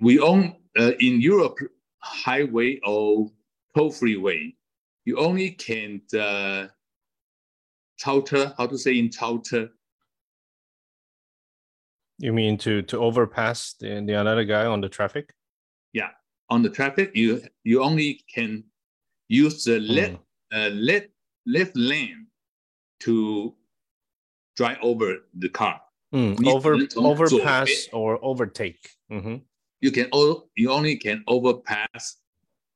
[0.00, 1.58] we own uh, in Europe
[1.98, 3.30] highway or
[3.76, 4.56] toll-free way.
[5.04, 6.66] You only can uh,
[8.02, 9.68] how to say in chowter?
[12.18, 15.34] You mean to to overpass the, the another guy on the traffic?
[15.92, 16.10] Yeah,
[16.48, 18.64] on the traffic, you you only can
[19.28, 20.18] use the left
[20.52, 20.66] mm.
[20.66, 20.70] uh,
[21.45, 22.27] left lane
[22.99, 23.55] to
[24.55, 25.81] drive over the car.
[26.13, 27.45] Mm, Need Over to从左边。
[27.45, 28.79] overpass or overtake.
[29.09, 29.41] hmm
[29.79, 32.17] You can o- you only can overpass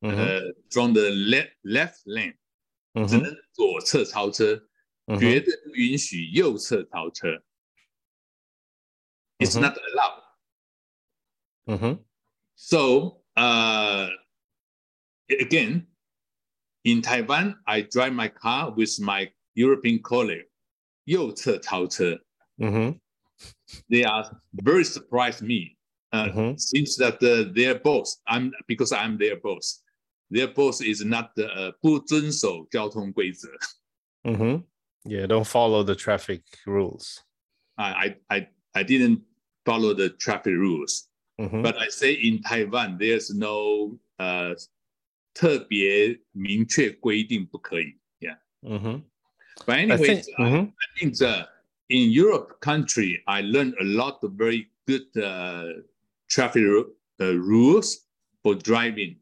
[0.01, 2.35] hmm uh, from the left left lane，、
[3.07, 4.67] 只 hmm 能左侧超车，
[5.07, 7.43] hmm 绝对不允许右侧超车。
[9.39, 9.61] It's Mhm.
[9.61, 10.21] not allowed.
[11.79, 11.99] hmm
[12.55, 14.09] So uh,
[15.29, 15.87] again,
[16.85, 20.47] in Taiwan, I drive my car with my European colleague.
[21.05, 22.19] 右侧超车.
[22.57, 22.95] hmm
[23.89, 25.77] They are very surprised me.
[26.13, 26.59] Uh, Mhm.
[26.59, 29.81] Seems that uh, their boss, I'm because I'm their boss.
[30.29, 33.49] Their boss is not the, uh, 不遵守交通规则.
[34.23, 34.63] hmm
[35.03, 37.23] Yeah, don't follow the traffic rules.
[37.77, 39.21] I, I, I, I didn't
[39.65, 41.07] follow the traffic rules.
[41.39, 44.53] hmm But I say in Taiwan, there's no uh,
[45.35, 47.97] 特别明确规定不可以.
[48.19, 48.37] Yeah.
[48.61, 49.01] hmm
[49.65, 50.67] But I anyway, think, I, mhm.
[50.71, 51.45] I think uh,
[51.89, 55.81] in Europe country, I learned a lot of very good uh,
[56.29, 58.05] traffic ru- uh, rules
[58.43, 59.17] for driving.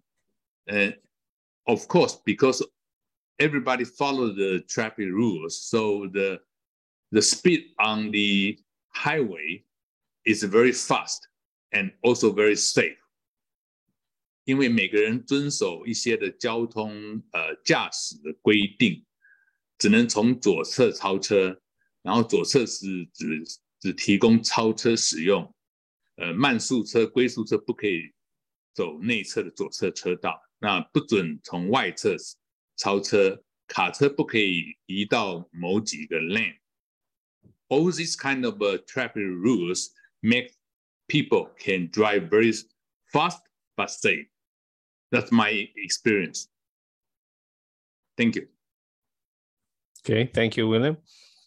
[0.68, 0.96] And
[1.68, 2.64] of course, because
[3.40, 6.40] everybody follow the traffic rules, so the
[7.12, 8.60] the speed on the
[8.94, 9.64] highway
[10.26, 11.28] is very fast
[11.74, 12.98] and also very safe.
[14.45, 19.05] 因为每个人遵守一些的交通呃驾驶的规定，
[19.79, 21.61] 只能从左侧超车，
[22.03, 23.43] 然后左侧是只
[23.81, 25.55] 只提供超车使用，
[26.17, 28.13] 呃，慢速车、龟速车不可以
[28.75, 32.17] 走内侧的左侧车道，那不准从外侧
[32.77, 36.59] 超车，卡车不可以移到某几个 lane。
[37.69, 39.89] All these kind of uh, traffic rules
[40.21, 40.53] make
[41.09, 42.53] people can drive very
[43.11, 43.41] fast
[43.75, 44.29] but safe.
[45.15, 46.49] That's my experience.
[48.19, 48.49] Thank you.
[50.01, 50.97] Okay, thank you, William.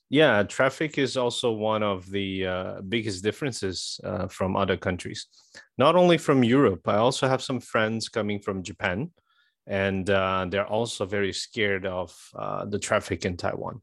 [0.10, 5.28] Yeah, traffic is also one of the uh, biggest differences uh, from other countries.
[5.78, 9.12] Not only from Europe, I also have some friends coming from Japan,
[9.68, 13.82] and uh, they're also very scared of uh, the traffic in Taiwan.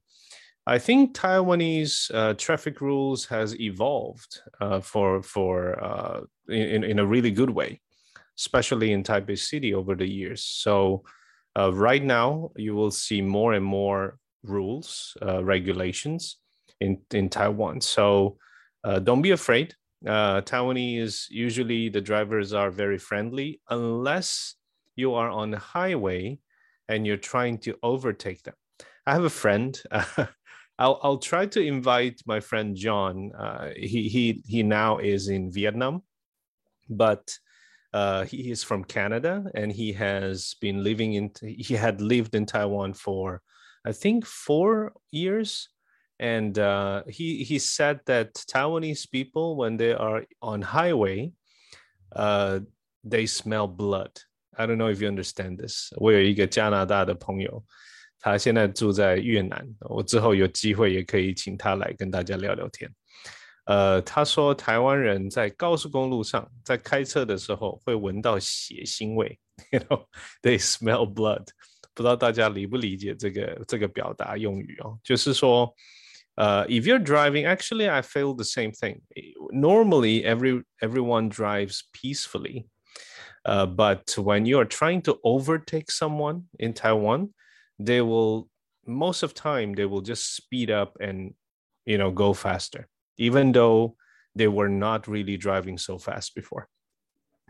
[0.66, 7.30] I think Taiwanese uh, traffic rules has evolved uh, for for in in a really
[7.30, 7.82] good way,
[8.38, 10.42] especially in Taipei City over the years.
[10.44, 11.04] So
[11.58, 16.38] uh, right now, you will see more and more rules, uh, regulations
[16.80, 17.80] in, in Taiwan.
[17.80, 18.38] So
[18.82, 19.74] uh, don't be afraid.
[20.06, 24.56] Uh, Taiwanese, usually the drivers are very friendly unless
[24.96, 26.38] you are on the highway
[26.88, 28.54] and you're trying to overtake them.
[29.06, 29.80] I have a friend.
[30.78, 33.32] I'll, I'll try to invite my friend John.
[33.38, 36.02] Uh, he, he, he now is in Vietnam,
[36.90, 37.38] but
[37.93, 42.45] uh, he is from Canada and he has been living in, he had lived in
[42.45, 43.41] Taiwan for
[43.85, 45.69] I think four years.
[46.21, 51.31] And uh, he he said that Taiwanese people, when they are on highway,
[52.13, 52.59] uh,
[53.05, 54.11] they smell blood.
[54.57, 55.93] I don't know if you understand this.
[55.95, 57.63] 我有一个加拿大的朋友，
[58.19, 59.65] 他现在住在越南。
[59.79, 62.91] 我之后有机会也可以请他来跟大家聊聊天。
[63.65, 69.39] 呃，他说台湾人在高速公路上在开车的时候会闻到血腥味，
[69.71, 70.05] you know
[70.41, 71.45] they smell blood。
[71.93, 74.97] 不知道大家理不理解这个这个表达用语哦？
[75.03, 75.75] 就是说，
[76.35, 79.01] 呃，if you're driving, actually I feel the same thing.
[79.51, 82.67] Normally, every everyone drives peacefully.
[83.43, 87.33] Uh, but when you are trying to overtake someone in Taiwan,
[87.77, 88.47] they will
[88.85, 91.33] most of time they will just speed up and
[91.85, 93.94] you know go faster, Even though
[94.34, 96.66] they were not really driving so fast before.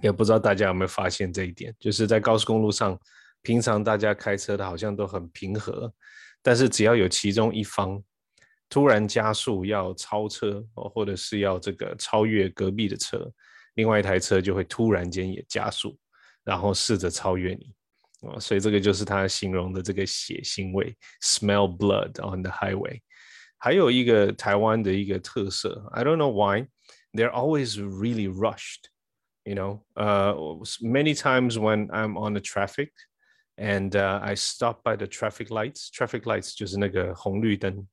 [0.02, 2.98] 也不知道大家有没有发现这一点，就是在高速公路上，
[3.42, 5.92] 平常大家开车的好像都很平和，
[6.42, 8.02] 但是只要有其中一方
[8.68, 13.30] 突然加速要超车，或者是要这个超越隔壁的车，
[13.74, 15.96] 另外一台车就会突然间也加速，
[16.42, 17.72] 然后试着超越你，
[18.22, 23.00] 哦，所以这个就是他形容的这个血腥味，smell blood on the highway。
[23.63, 26.67] 还有一个台湾的一个特色，I don't know why
[27.13, 30.35] they're always really rushed。You know, uh,
[30.81, 32.91] many times when I'm on the traffic
[33.55, 37.87] and uh, I stop by the traffic lights, traffic lights 就是那个红绿灯、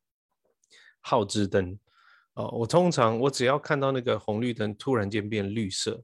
[1.01, 1.79] 号志灯。
[2.35, 6.03] 哦，我通常我只要看到那个红绿灯突然间变绿色，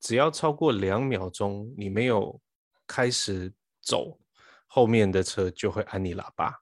[0.00, 2.38] 只要超过两秒钟，你没有
[2.86, 4.18] 开始走，
[4.66, 6.54] 后面的车就会按你喇叭。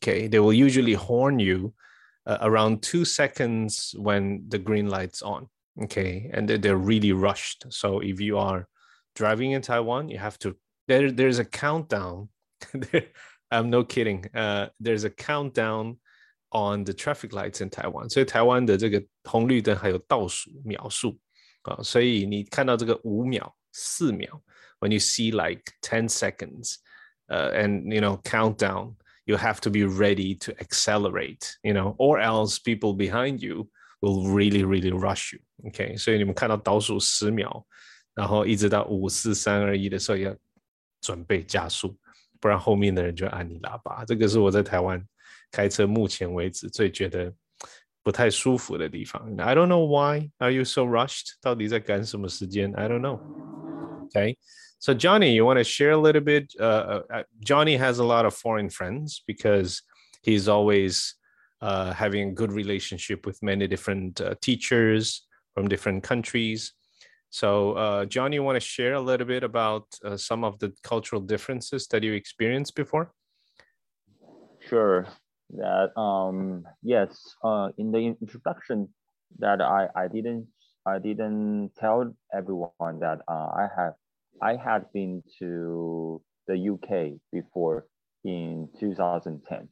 [0.00, 1.74] Okay, they will usually horn you
[2.28, 5.48] uh, around two seconds when the green light's on.
[5.82, 7.66] Okay, and they're really rushed.
[7.70, 8.68] So if you are
[9.16, 10.54] driving in Taiwan, you have to.
[10.86, 12.28] There, there's a countdown.
[13.50, 14.24] I'm no kidding.
[14.34, 15.98] Uh, there's a countdown
[16.52, 21.18] on the traffic lights in Taiwan，所以台湾的这个红绿灯还有倒数秒数
[21.62, 24.40] 啊，所以你看到这个五秒、四秒，
[24.78, 26.76] when you see like ten seconds,
[27.28, 28.94] uh, and you know countdown,
[29.28, 33.68] you have to be ready to accelerate, you know, or else people behind you
[34.00, 35.40] will really really rush you.
[35.68, 37.64] OK，所以你们看到倒数十秒，
[38.14, 40.34] 然后一直到五四三二一的时候要
[41.00, 41.96] 准备加速，
[42.40, 44.04] 不然后面的人就按你喇叭。
[44.04, 45.04] 这个是我在台湾。
[45.52, 47.32] 开车目前为止最觉得
[48.02, 49.22] 不太舒服的地方。
[49.36, 51.34] I don't know why are you so rushed？
[51.40, 52.74] 到底在赶什么时间？
[52.74, 53.20] I don't know.
[54.08, 54.36] Okay.
[54.79, 56.53] so Johnny, you want to share a little bit?
[56.57, 59.81] Uh, uh, Johnny has a lot of foreign friends because
[60.23, 61.15] he's always
[61.61, 66.71] uh, having a good relationship with many different uh, teachers from different countries.
[67.29, 70.73] So, uh, Johnny, you want to share a little bit about uh, some of the
[70.81, 73.11] cultural differences that you experienced before?
[74.67, 75.07] Sure
[75.57, 78.87] that um yes uh in the introduction
[79.39, 80.45] that I I didn't
[80.85, 83.93] I didn't tell everyone that uh, I have
[84.41, 87.85] I had been to the UK before
[88.23, 89.69] in 2010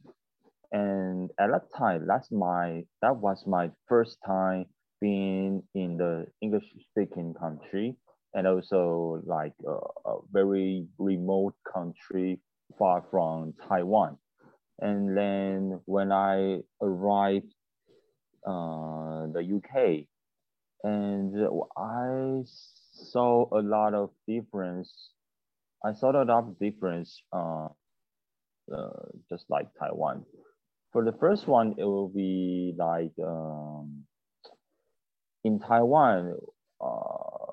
[0.72, 4.66] and at that time that's my that was my first time
[5.00, 7.96] being in the English speaking country
[8.34, 12.40] and also like a, a very remote country
[12.78, 14.18] far from Taiwan.
[14.80, 17.52] And then when I arrived
[18.46, 20.06] uh, the UK,
[20.84, 21.34] and
[21.76, 22.42] I
[22.98, 24.92] saw a lot of difference.
[25.84, 27.68] I saw a lot of difference, uh,
[28.74, 30.24] uh, just like Taiwan.
[30.92, 34.04] For the first one, it will be like um,
[35.44, 36.36] in Taiwan.
[36.80, 37.48] Uh,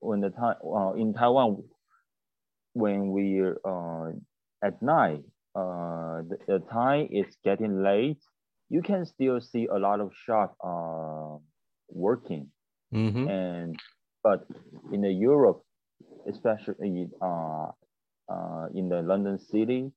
[0.00, 1.62] when the time uh, in Taiwan,
[2.72, 4.10] when we uh,
[4.62, 5.22] at night
[5.54, 8.20] uh, the, the, time is getting late,
[8.68, 11.38] you can still see a lot of shop uh,
[11.88, 12.48] working.
[12.94, 13.28] Mm-hmm.
[13.28, 13.76] And
[14.22, 14.46] but
[14.92, 15.62] in the Europe,
[16.28, 17.68] especially uh,
[18.28, 19.90] uh, in the London city,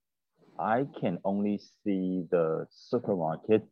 [0.59, 3.63] I can only see the supermarket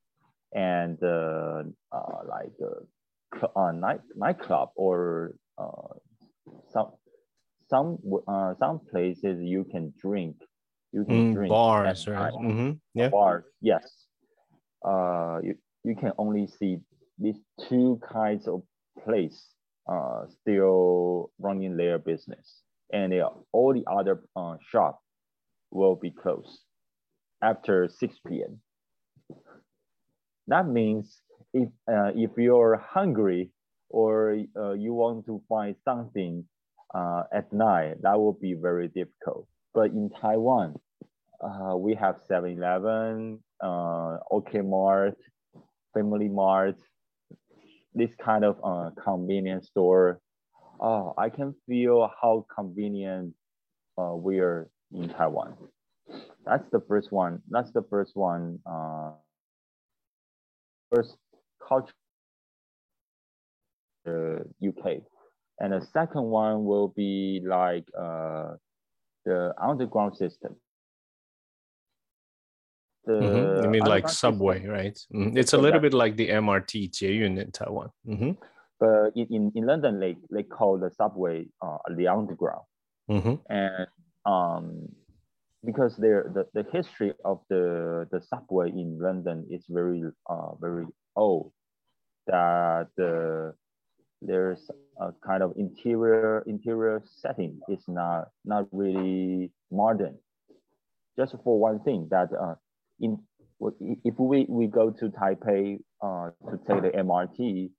[0.54, 5.93] and uh, uh, like uh, uh, night nightclub or uh,
[6.74, 6.93] some
[7.70, 7.97] some
[8.28, 10.36] uh, some places you can drink
[10.91, 12.34] you can mm, drink bars, right?
[12.34, 12.72] Mm-hmm.
[12.95, 13.43] Yeah, bars.
[13.62, 13.84] Yes.
[14.84, 16.80] Uh, you you can only see
[17.20, 17.38] these
[17.68, 18.64] two kinds of
[19.04, 19.54] place
[19.88, 22.62] uh still running their business,
[22.92, 23.22] and they,
[23.52, 25.02] all the other uh, shop
[25.72, 26.62] will be closed
[27.44, 28.60] after 6 p.m.
[30.48, 31.22] That means
[31.54, 33.52] if uh, if you're hungry
[33.90, 36.46] or uh, you want to find something
[36.94, 40.76] uh, at night, that will be very difficult but in Taiwan,
[41.42, 45.18] uh, we have 7-Eleven, uh, OK Mart,
[45.94, 46.76] Family Mart,
[47.94, 50.20] this kind of uh, convenience store.
[50.80, 53.34] Oh, I can feel how convenient
[53.98, 55.56] uh, we are in Taiwan.
[56.46, 57.42] That's the first one.
[57.50, 58.60] That's the first one.
[58.66, 59.12] Uh,
[60.92, 61.18] first
[61.68, 61.94] culture,
[64.06, 65.02] the UK,
[65.60, 68.54] and the second one will be like uh,
[69.26, 70.56] the underground system.
[73.06, 73.64] The mm-hmm.
[73.64, 74.97] You mean like subway, right?
[75.14, 75.38] Mm-hmm.
[75.38, 77.89] It's a little bit like the MRT, Jieyun in Taiwan.
[78.08, 78.32] Mm-hmm.
[78.80, 82.64] But in, in, London, they, they call the subway uh, the underground.
[83.10, 83.36] Mm-hmm.
[83.50, 83.88] And
[84.26, 84.89] um,
[85.66, 90.86] because there the, the history of the, the subway in London is very uh, very
[91.16, 91.52] old.
[92.28, 93.54] That the
[94.22, 94.70] there's
[95.00, 100.18] a kind of interior interior setting is not not really modern.
[101.18, 102.56] Just for one thing, that uh,
[103.00, 103.20] in
[103.60, 107.72] if we, we go to Taipei uh, to take the MRT,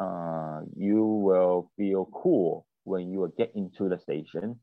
[0.00, 4.58] uh, you will feel cool when you get into the station.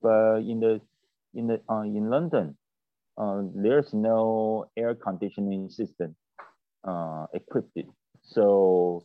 [0.00, 0.80] But in the
[1.34, 2.56] in the uh, in London,
[3.18, 6.16] uh, there's no air conditioning system
[6.86, 7.78] uh, equipped.
[8.22, 9.04] So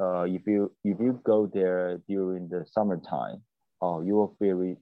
[0.00, 3.42] uh, if you if you go there during the summertime,
[3.82, 4.76] uh, you will feel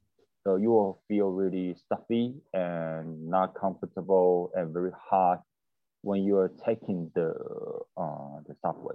[0.46, 5.42] uh, you will feel really stuffy and not comfortable and very hot
[6.02, 7.34] when you are taking the
[7.96, 8.94] uh, the subway.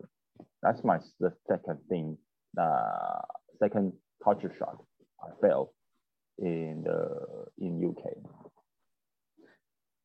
[0.63, 2.17] That's my the second thing.
[2.59, 3.21] Uh,
[3.59, 3.93] second
[4.23, 4.83] culture shock
[5.21, 5.73] I felt
[6.39, 8.13] in the in UK.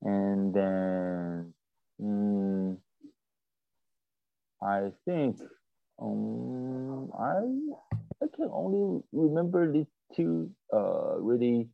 [0.03, 1.55] And then
[2.01, 2.77] mm,
[4.63, 5.41] I think
[6.01, 7.41] um, I
[8.23, 9.87] I can only remember these
[10.17, 11.69] two uh, really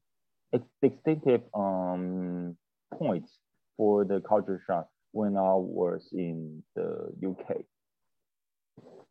[0.82, 2.56] distinctive um,
[2.94, 3.38] points
[3.76, 7.62] for the culture shock when I was in the UK.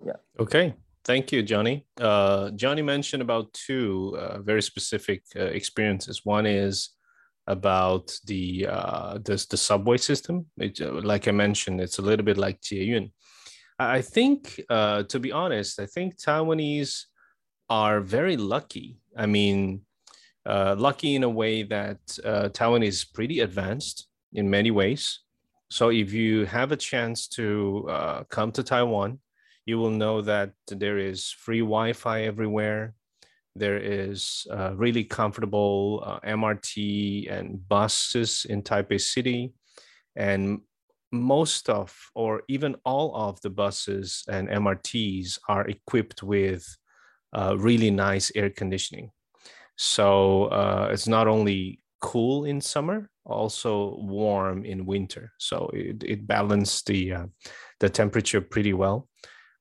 [0.06, 0.14] Yeah.
[0.40, 0.76] Okay.
[1.04, 1.88] Thank you, Johnny.
[2.00, 6.22] Uh, Johnny mentioned about two uh, very specific uh, experiences.
[6.24, 6.90] One is
[7.48, 10.46] about the uh, the, the subway system.
[10.58, 13.12] It, uh, like I mentioned, it's a little bit like Jieyun.
[13.80, 17.06] I think, uh, to be honest, I think Taiwanese
[17.72, 19.00] are very lucky.
[19.16, 19.82] I mean,
[20.46, 22.00] lucky in a way that
[22.54, 25.20] Taiwan is pretty advanced in many ways.
[25.70, 29.20] So if you have a chance to come to Taiwan,
[29.66, 32.94] you will know that there is free Wi-Fi everywhere.
[33.56, 39.54] There is uh, really comfortable uh, MRT and buses in Taipei City,
[40.16, 40.62] and
[41.12, 46.66] most of, or even all of the buses and MRTs are equipped with
[47.34, 49.12] uh, really nice air conditioning.
[49.78, 55.32] So uh, it's not only cool in summer, also warm in winter.
[55.38, 57.26] So it, it balanced the uh,
[57.80, 59.08] the temperature pretty well.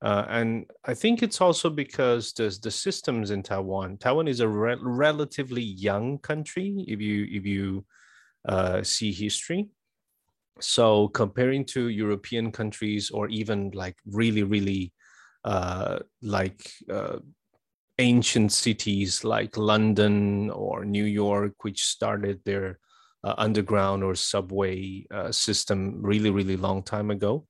[0.03, 3.99] Uh, and I think it's also because the the systems in Taiwan.
[3.99, 6.85] Taiwan is a re- relatively young country.
[6.89, 7.85] If you if you
[8.49, 9.69] uh, see history,
[10.61, 14.93] so comparing to European countries or even like really really
[15.45, 17.19] uh, like uh,
[18.00, 22.78] ancient cities like London or New York, which started their
[23.24, 27.46] uh, underground or subway uh, system really really long time ago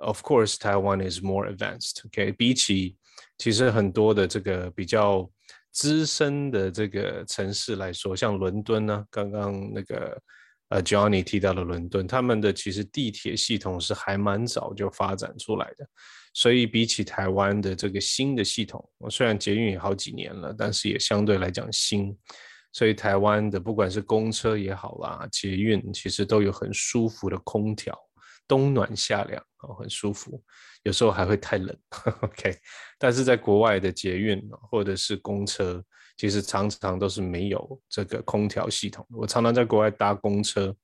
[0.00, 2.02] of course Taiwan is more advanced.
[2.06, 2.96] OK，比起
[3.36, 5.30] 其实很多的这个比较
[5.72, 10.18] 资深的这个城市来说，像伦敦呢，刚刚那个
[10.70, 15.86] 呃 Johnny 提到了伦敦，他们的其实地铁系统是还蛮早就发展出来的，
[16.35, 22.15] 所以比起台湾的这个新的系统，我虽然捷运也好几年了，但是也相对来讲新，
[22.73, 27.97] 所以台湾的不管是公车也好啦，捷运其实都有很舒服的空调。
[28.47, 30.39] 冬暖夏凉哦，很舒服，
[30.83, 31.75] 有时候还会太冷。
[32.21, 32.55] OK，
[32.99, 35.83] 但是在国外的捷运或者是公车，
[36.17, 39.03] 其实常常都是没有这个空调系统。
[39.09, 40.75] 我常常在国外搭公车，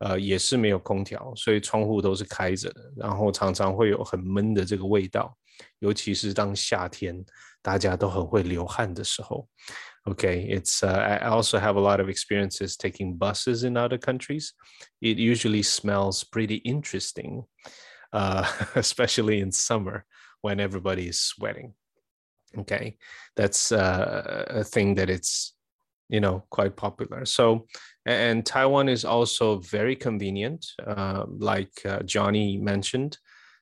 [0.00, 5.36] 呃，也是没有空调，所以窗户都是开着的，然后常常会有很闷的这个味道，
[5.78, 7.24] 尤其是当夏天
[7.62, 9.48] 大家都很会流汗的时候。
[10.08, 14.52] Okay, it's uh, I also have a lot of experiences taking buses in other countries.
[15.00, 17.44] It usually smells pretty interesting,
[18.12, 18.44] uh,
[18.76, 20.04] especially in summer
[20.42, 21.74] when everybody is sweating.
[22.56, 22.98] Okay,
[23.34, 25.56] that's uh, a thing that it's
[26.08, 27.24] you know quite popular.
[27.24, 27.66] So,
[28.04, 33.18] and Taiwan is also very convenient, uh, like uh, Johnny mentioned.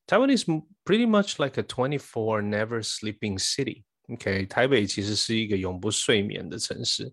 [0.06, 0.44] Taiwan is
[0.84, 3.84] pretty much like a 24 never sleeping city.
[4.12, 7.10] OK，台北其实是一个永不睡眠的城市。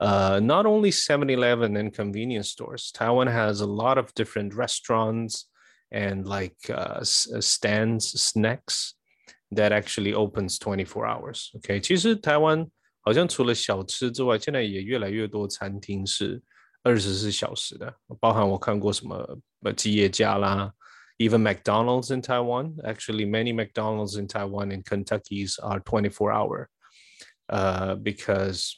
[0.00, 2.90] uh, not only 7-Eleven and convenience stores.
[2.92, 5.46] Taiwan has a lot of different restaurants
[5.92, 8.94] and like uh, stands, snacks
[9.52, 11.50] that actually opens 24 hours.
[11.56, 12.66] OK，其实台湾
[13.00, 16.40] 好像除了小吃之外，现在也越来越多餐厅是
[16.84, 20.72] 二十四小时的，包含我看过什么呃吉野家啦，
[21.18, 22.74] even McDonald's in Taiwan.
[22.84, 26.68] Actually, many McDonald's in Taiwan and Kentucky's are 24 hour.
[27.52, 28.76] Uh, because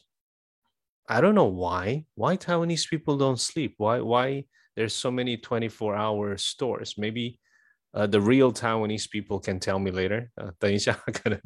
[1.07, 3.75] I don't know why why Taiwanese people don't sleep.
[3.77, 6.95] Why why there's so many 24 hour stores?
[6.97, 7.39] Maybe
[7.93, 10.31] uh, the real Taiwanese people can tell me later.
[10.37, 11.39] 呃，等一下可能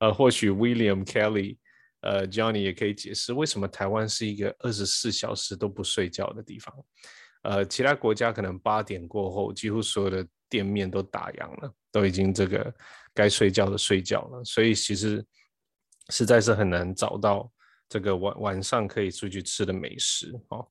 [0.00, 1.58] 呃或许 William Kelly
[2.01, 6.73] 呃，Johnny 也可以解释为什么台湾是一个二十四小时都不睡觉的地方。
[7.43, 12.73] 呃，其他国家可能八点过后，几乎所有的店面都打烊了，都已经这个
[13.13, 14.43] 该睡觉的睡觉了。
[14.43, 15.25] 所以其实
[16.09, 17.51] 实在是很难找到
[17.89, 20.67] 这个晚晚上可以出去吃的美食哦。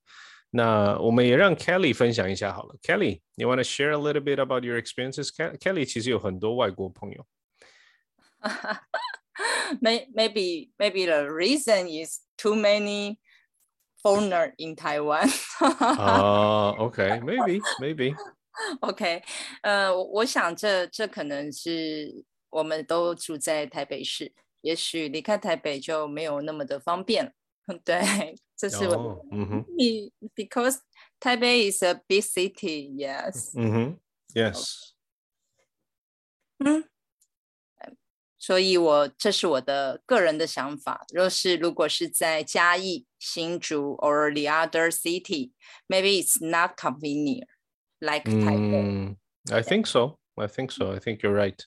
[0.48, 2.76] 那我们也让 Kelly 分享一下好了。
[2.82, 7.26] Kelly，you want to share a little bit about your experiences？Kelly 其实有很多外国朋友。
[9.81, 13.19] maybe maybe the reason is too many
[14.01, 15.29] foreigner in Taiwan.
[15.61, 18.15] uh, okay, maybe, maybe.
[18.81, 19.21] OK，
[19.61, 27.33] 呃，我想这这可能是我们都住在台北市，也许离开台北就没有那么的方便。
[27.83, 28.93] 对，这是我。
[28.93, 29.65] 哦，嗯哼。
[30.35, 30.77] Because
[31.19, 33.51] Taipei is a big city, yes.
[33.57, 33.99] 嗯哼，
[34.33, 34.93] Yes.
[36.59, 36.85] 嗯。
[38.39, 41.05] 所以我这是我的个人的想法。
[41.13, 45.51] 若是如果是在嘉义、新竹 or the other city,
[45.87, 47.47] maybe it's not convenient
[47.99, 49.15] like mm,
[49.51, 50.19] I think so.
[50.37, 50.91] I think so.
[50.91, 51.61] I think you're right.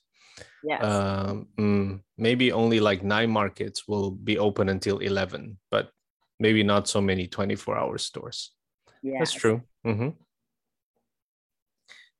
[0.62, 0.82] Yes.
[0.84, 5.90] Um, mm, maybe only like nine markets will be open until 11, but
[6.38, 8.52] maybe not so many 24 hour stores.
[9.02, 9.18] Yes.
[9.18, 9.62] That's true.
[9.86, 10.08] Mm-hmm.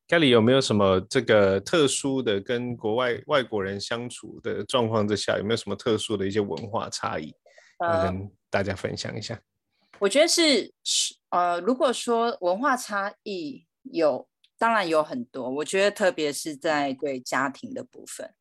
[0.08, 7.34] Kelly 有没有什么这个特殊的跟国外外国人相处的状况之下，有没有什么特殊的一些文化差异，
[7.80, 9.40] 跟大家分享一下？
[10.00, 10.74] 我觉得是
[11.30, 14.28] 呃，如果说文化差异有，
[14.58, 15.50] 当然有很多。
[15.50, 18.34] 我觉得特别是在对家庭的部分，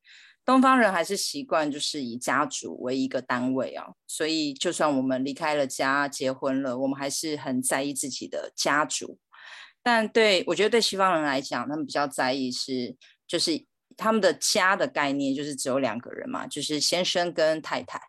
[0.44, 9.18] 东方人还是习惯就是以家族为一个单位啊，所以就算我们离开了家，结婚了，我们还是很在意自己的家族。
[9.82, 13.66] 但对我觉得对西方人来讲，他们比较在意是，就是
[13.96, 18.00] 他们的家的概念就是只有两个人嘛，就是先生跟太太，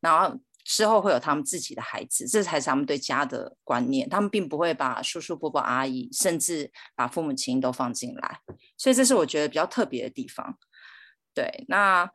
[0.00, 4.08] 然后之后会有他们自己的孩子，这才是他们对家的观念。
[4.08, 8.40] 他们并不会把叔叔伯伯、阿姨，甚至把父母亲都放进来，
[8.76, 10.58] 所以这是我觉得比较特别的地方。
[11.32, 12.10] 对，那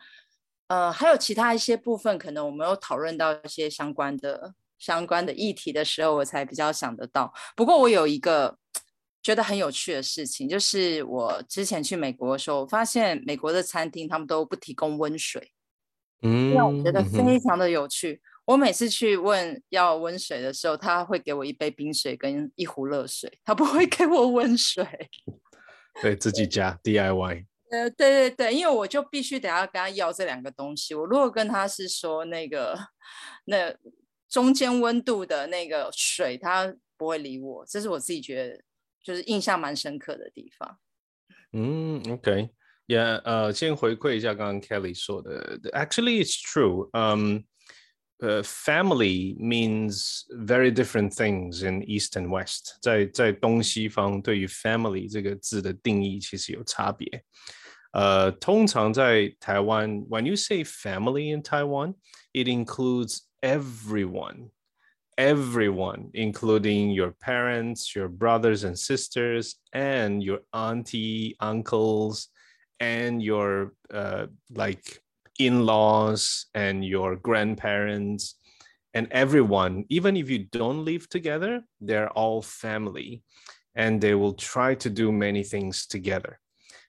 [0.67, 7.33] 呃还有其他一些部分，可能我们有讨论到一些相关的相关的议题的时候，我才比较想得到。
[7.55, 8.57] 不过我有一个。
[9.21, 15.51] 觉得很有趣的事情，就是我之前去美国的时候，发现美国的餐厅他们都不提供温水，
[16.21, 18.21] 嗯，让我觉得非常的有趣。
[18.45, 24.87] 我每次去问要温水的时候，他会给我一杯冰水跟一壶热水，他不会给我温水。
[26.01, 27.45] 对自己加 DIY。
[27.71, 30.95] 呃，对对对，因为我就必须得要跟他要这两个东西。
[30.95, 32.75] 我如果跟他是说那个
[33.45, 33.75] 那
[34.27, 37.65] 中间温度的那个水，他不会理我。
[37.67, 38.63] 这是我自己觉得。
[39.02, 40.78] 就是印象蛮深刻的地方。
[41.52, 42.50] 嗯，OK，
[42.86, 45.58] 也呃，先回馈一下刚刚 Kelly 说的。
[45.72, 46.90] Actually, it's true.
[46.92, 47.44] Um,
[48.20, 52.78] uh, family means very different things in East and West.
[52.80, 57.06] 在在东西方对于 family 这个字的定义其实有差别。
[57.92, 61.94] 呃，通常在台湾，when you say family in Taiwan,
[62.32, 64.50] it includes everyone
[65.19, 72.29] everyone, including your parents, your brothers and sisters, and your auntie, uncles,
[72.79, 75.01] and your uh, like
[75.37, 78.35] in-laws and your grandparents
[78.93, 83.23] and everyone even if you don't live together they're all family
[83.75, 86.39] and they will try to do many things together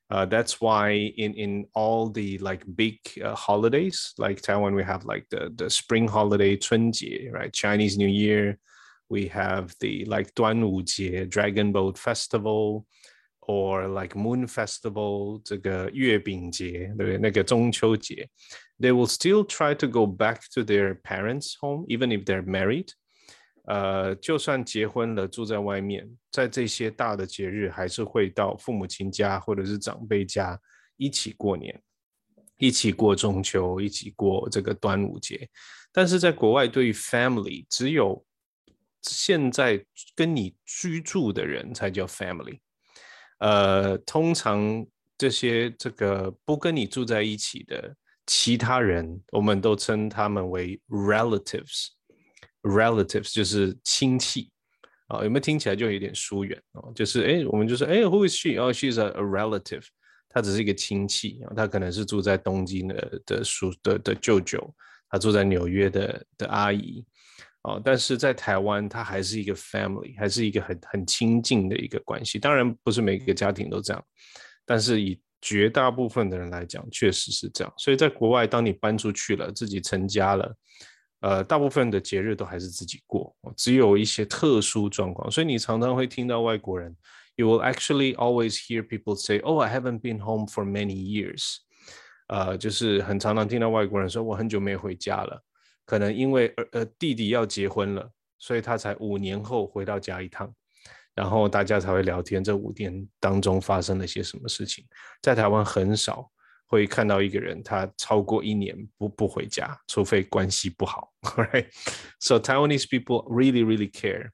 [0.10, 5.04] uh, that's why in in all the like big uh, holidays, like Taiwan, we have
[5.06, 7.52] like the the spring holiday, 春节, right?
[7.52, 8.58] Chinese New Year.
[9.08, 12.86] We have the like 端午节, Dragon Boat Festival,
[13.42, 17.18] or like Moon Festival, 这个月饼节，对不对？
[17.20, 18.28] 那个中秋节.
[18.80, 22.90] They will still try to go back to their parents' home, even if they're married.
[23.71, 30.61] 呃，就算结婚了，住在外面，在这些大的节日，还是会到父母亲家或者是长辈家
[30.97, 31.81] 一起过年，
[32.57, 35.49] 一起过中秋，一起过这个端午节。
[35.93, 38.25] 但是在国外，对于 family 只有
[39.03, 39.81] 现在
[40.17, 42.59] 跟你居住的人才叫 family。
[43.39, 44.85] 呃，通常
[45.17, 47.95] 这些这个不跟你住在一起的
[48.27, 51.91] 其他人，我们都称他们为 relatives。
[52.63, 54.51] Relatives 就是亲戚
[55.09, 56.93] 啊，有没有听起来就有点疏远哦？
[56.95, 58.61] 就是哎，我们就说哎，who is she？
[58.61, 59.85] 哦，she's a, relative。
[60.33, 64.73] 她只是一个亲戚啊，他可能是住在东京的的叔的的舅舅，
[65.09, 67.05] 他住在纽约的的阿姨，
[67.63, 72.39] 哦，但是在台湾他还是一个 family，还是一个很很亲近的一个关系。
[72.39, 74.05] 当然不是每个家庭都这样，
[74.65, 77.75] 但是以绝大部分的人来讲，确实是这样。
[77.77, 80.55] 所以在国外，当你搬出去了，自己成家了，
[81.21, 85.31] 呃，大部分的节日都还是自己过，只有一些特殊状况。
[85.31, 86.97] 所以你常常会听到外国人。
[87.37, 91.57] you will actually always hear people say, "Oh, I haven't been home for many years."
[92.27, 95.43] 呃，就是很常常听到外国人说我很久没回家了，
[95.87, 100.53] 可能因为呃弟弟要结婚了，所以他才五年后回到家一趟，
[101.15, 102.45] 然后大家才会聊天。
[102.45, 104.85] 这五年当中发生了些什么事情？
[105.23, 106.31] 在台湾很少
[106.70, 111.14] 会看到一个人他超过一年不不回家，除非关系不好。
[111.22, 111.68] Right?
[112.20, 114.32] So Taiwanese people really, really care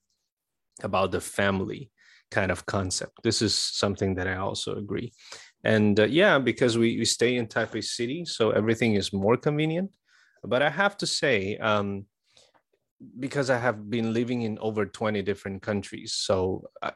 [0.82, 1.90] about the family
[2.30, 3.22] kind of concept.
[3.24, 5.12] This is something that I also agree.
[5.64, 9.92] And uh, yeah, because we, we stay in Taipei City, so everything is more convenient.
[10.44, 12.06] But I have to say, um,
[13.20, 16.14] because I have been living in over 20 different countries.
[16.14, 16.92] So, uh,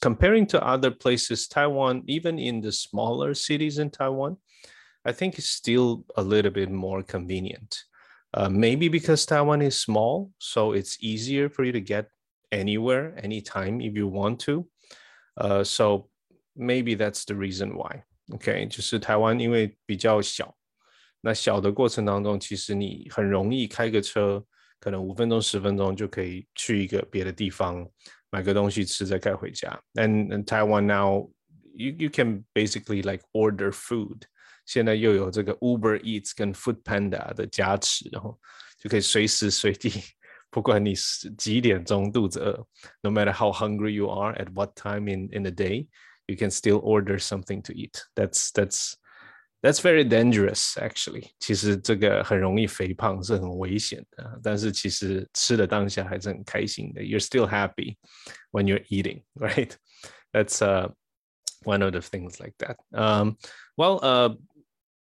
[0.00, 4.38] comparing to other places, Taiwan, even in the smaller cities in Taiwan,
[5.04, 7.84] I think it's still a little bit more convenient.
[8.34, 12.10] Uh, maybe because Taiwan is small, so it's easier for you to get
[12.50, 14.66] anywhere, anytime if you want to.
[15.36, 16.08] Uh, so
[16.56, 18.02] maybe that's the reason why.
[18.32, 20.54] OK，就是台湾因为比较小，
[21.20, 24.44] 那小的过程当中，其实你很容易开个车，
[24.80, 27.88] 可能五分钟、十分钟就可以去一个别的地方
[28.30, 29.80] 买个东西吃，再开回家。
[29.94, 31.30] And in Taiwan now,
[31.74, 34.24] you you can basically like order food.
[34.64, 38.38] 现在又有这个 Uber Eats 跟 Food Panda 的加持，然后
[38.78, 40.02] 就可以随时随地
[40.50, 42.66] 不管你是几点钟肚子饿，
[43.02, 45.86] no matter how hungry you are at what time in in the day,
[46.26, 48.02] you can still order something to eat.
[48.14, 48.94] That's that's
[49.62, 51.30] that's very dangerous actually.
[51.40, 54.40] 其实这个很容易肥胖，是很危险的。
[54.42, 57.02] 但是其实吃的当下还是很开心的。
[57.02, 57.96] You're still happy
[58.50, 59.72] when you're eating, right?
[60.32, 60.90] That's uh
[61.64, 62.76] one of the things like that.
[62.92, 63.36] Um,
[63.76, 64.36] well, uh,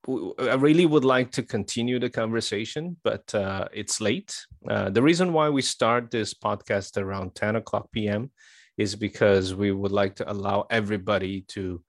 [0.07, 4.35] I really would like to continue the conversation, but uh, it's late.
[4.67, 8.31] Uh, the reason why we start this podcast around 10 o'clock p.m.
[8.79, 11.83] is because we would like to allow everybody to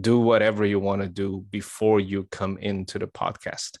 [0.00, 3.78] do whatever you want to do before you come into the podcast.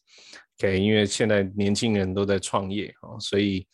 [0.58, 3.64] OK，因为现在年轻人都在创业啊，所以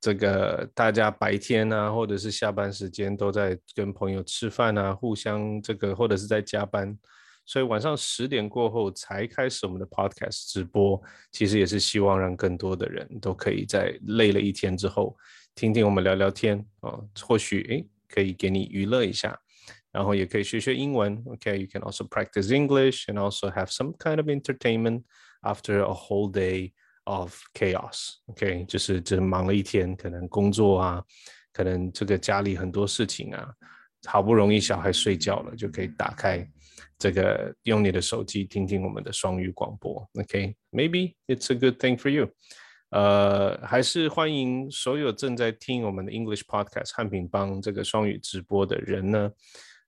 [0.00, 6.98] 这个大家白天啊，或者是下班时间都在跟朋友吃饭啊，互相这个或者是在加班。
[7.45, 15.15] 所以晚上十点过后才开始我们的 podcast 直播，其实也是希望让更多的人都可以在累了一天之后，
[15.53, 19.37] 听听我们聊聊天啊，或许诶可以给你娱乐一下，
[19.91, 21.21] 然后也可以学学英文。
[21.27, 25.03] OK，you can also practice English and also have some kind of entertainment
[25.41, 26.71] after a whole day
[27.03, 28.15] of chaos。
[28.25, 31.03] OK，就是只忙了一天，可能工作啊，
[31.53, 33.53] 可能这个家里很多事情啊，
[34.07, 36.49] 好不容易小孩睡觉了，就可以打开。
[36.97, 42.29] 这个用你的手机听听我们的双语广播，OK？Maybe it's a good thing for you。
[42.91, 49.31] 呃，还是欢迎所有正在听我们的 English Podcast 汉品帮这个双语直播的人呢，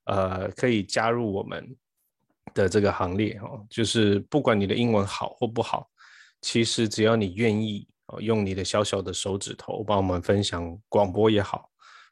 [0.06, 1.74] 呃，可以加入我们
[2.54, 3.66] 的这个行列哦。
[3.70, 5.90] 就是不管你的英文好或不好，
[6.42, 11.70] 其实只要你愿意哦，用你的小小的手指头帮我们分享广播也好，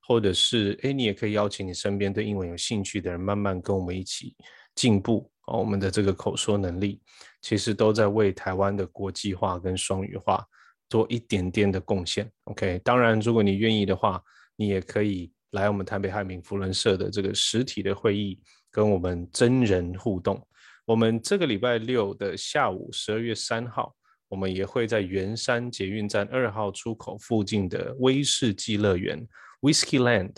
[0.08, 4.34] 或者是哎，你也可以邀请你身边对英文有兴趣的人，慢慢跟我们一起。
[4.76, 7.02] 进步啊，我们的这个口说能力，
[7.42, 10.46] 其实都在为台湾的国际化跟双语化
[10.90, 12.30] 做一点点的贡献。
[12.44, 14.22] OK，当然，如果你愿意的话，
[14.56, 20.46] 你也可以来我们台北汉民福伦社的这个实体的会议，跟我们真人互动。
[20.86, 23.96] 我们这个礼拜六的下午，十二月三号，
[24.28, 29.28] 我们也会在圆山捷运站二号出口附近的威士忌乐园
[29.62, 30.36] （Whiskey Land）。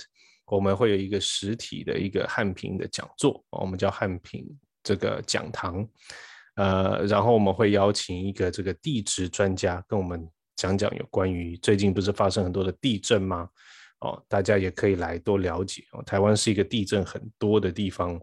[0.48, 4.46] 我们会有一个实体的一个汉平的讲座，我们叫汉平
[4.82, 5.88] 这个讲堂，
[6.56, 13.50] 呃，然后我们会邀请一个这个地质专家跟我们讲讲有关于最近不是发生很多的地震吗？
[14.00, 16.02] 哦，大家也可以来多了解哦。
[16.04, 18.20] 台湾是一个地震很多的地方，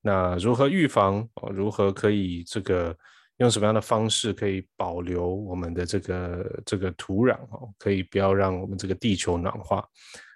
[0.00, 1.26] 那如何预防？
[1.52, 2.94] 如何可以这个
[3.38, 7.34] 用什么样的方式可以保留我们的这个这个土壤？
[7.50, 9.88] 哦，可以不要让我们这个地球暖化？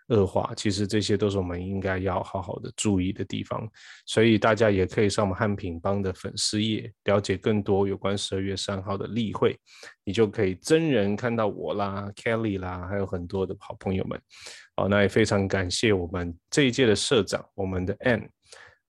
[0.09, 3.69] 恶化，其实这些都是我们应该要好好的注意的地方。
[4.07, 9.59] 所以大家也可以上我们汉品帮的粉丝页，了解更多有关十二月三号的例会，
[10.05, 14.21] 你就可以真人看到我啦、Kelly 啦，还有很多的好朋友们。
[14.77, 18.29] 好，那也非常感谢我们这一届的社长，我们的 Ann，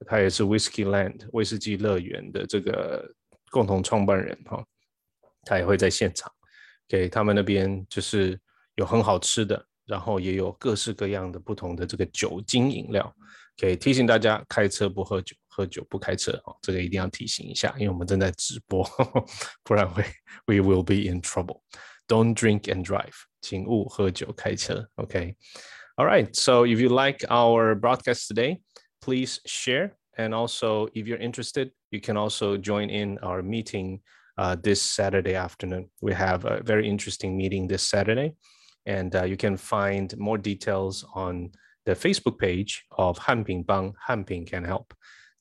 [0.06, 3.12] 他也是 Whiskyland 威士忌乐园的这个
[3.50, 4.64] 共同创办人哈，
[5.46, 6.32] 他也会在现场，
[6.88, 8.40] 给他们那边就是
[8.76, 9.66] 有很好吃的。
[9.87, 13.15] 然后也有各式各样的不同的这个酒精饮料，
[13.59, 18.85] 可以提醒大家开车不喝酒，喝酒不开车哦，这个一定要提醒一下，因为我们正在直播，
[19.63, 20.03] 不然会
[20.47, 21.61] we will be in trouble.
[22.09, 24.89] Don't drink and drive，请勿喝酒开车。
[24.97, 25.37] OK.
[25.97, 26.35] All right.
[26.35, 28.61] So if you like our broadcast today,
[29.01, 29.93] please share.
[30.17, 34.01] And also, if you're interested, you can also join in our meeting
[34.37, 35.91] uh, this Saturday afternoon.
[36.01, 38.35] We have a very interesting meeting this Saturday.
[38.88, 41.52] And uh, you can find more details on
[41.84, 43.94] the Facebook page of Hanping Bang.
[44.08, 44.92] Hanping Can Help。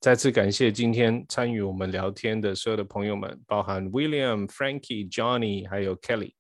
[0.01, 6.35] 再次感谢今天参与我们聊天的所有的朋友们，包含 William、Franky、Johnny 还有 Kelly。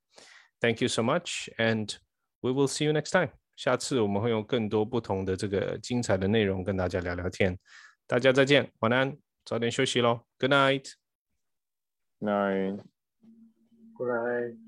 [0.60, 1.94] Thank you so much, and
[2.40, 3.30] we will see you next time.
[3.54, 7.56] 下次我们会用更多不同的这个精彩的内容跟大家聊聊天。
[8.06, 10.22] 大家再见，晚安，早点休息喽。
[10.38, 10.90] Good night.
[12.20, 12.80] Night.
[13.96, 14.65] Good night.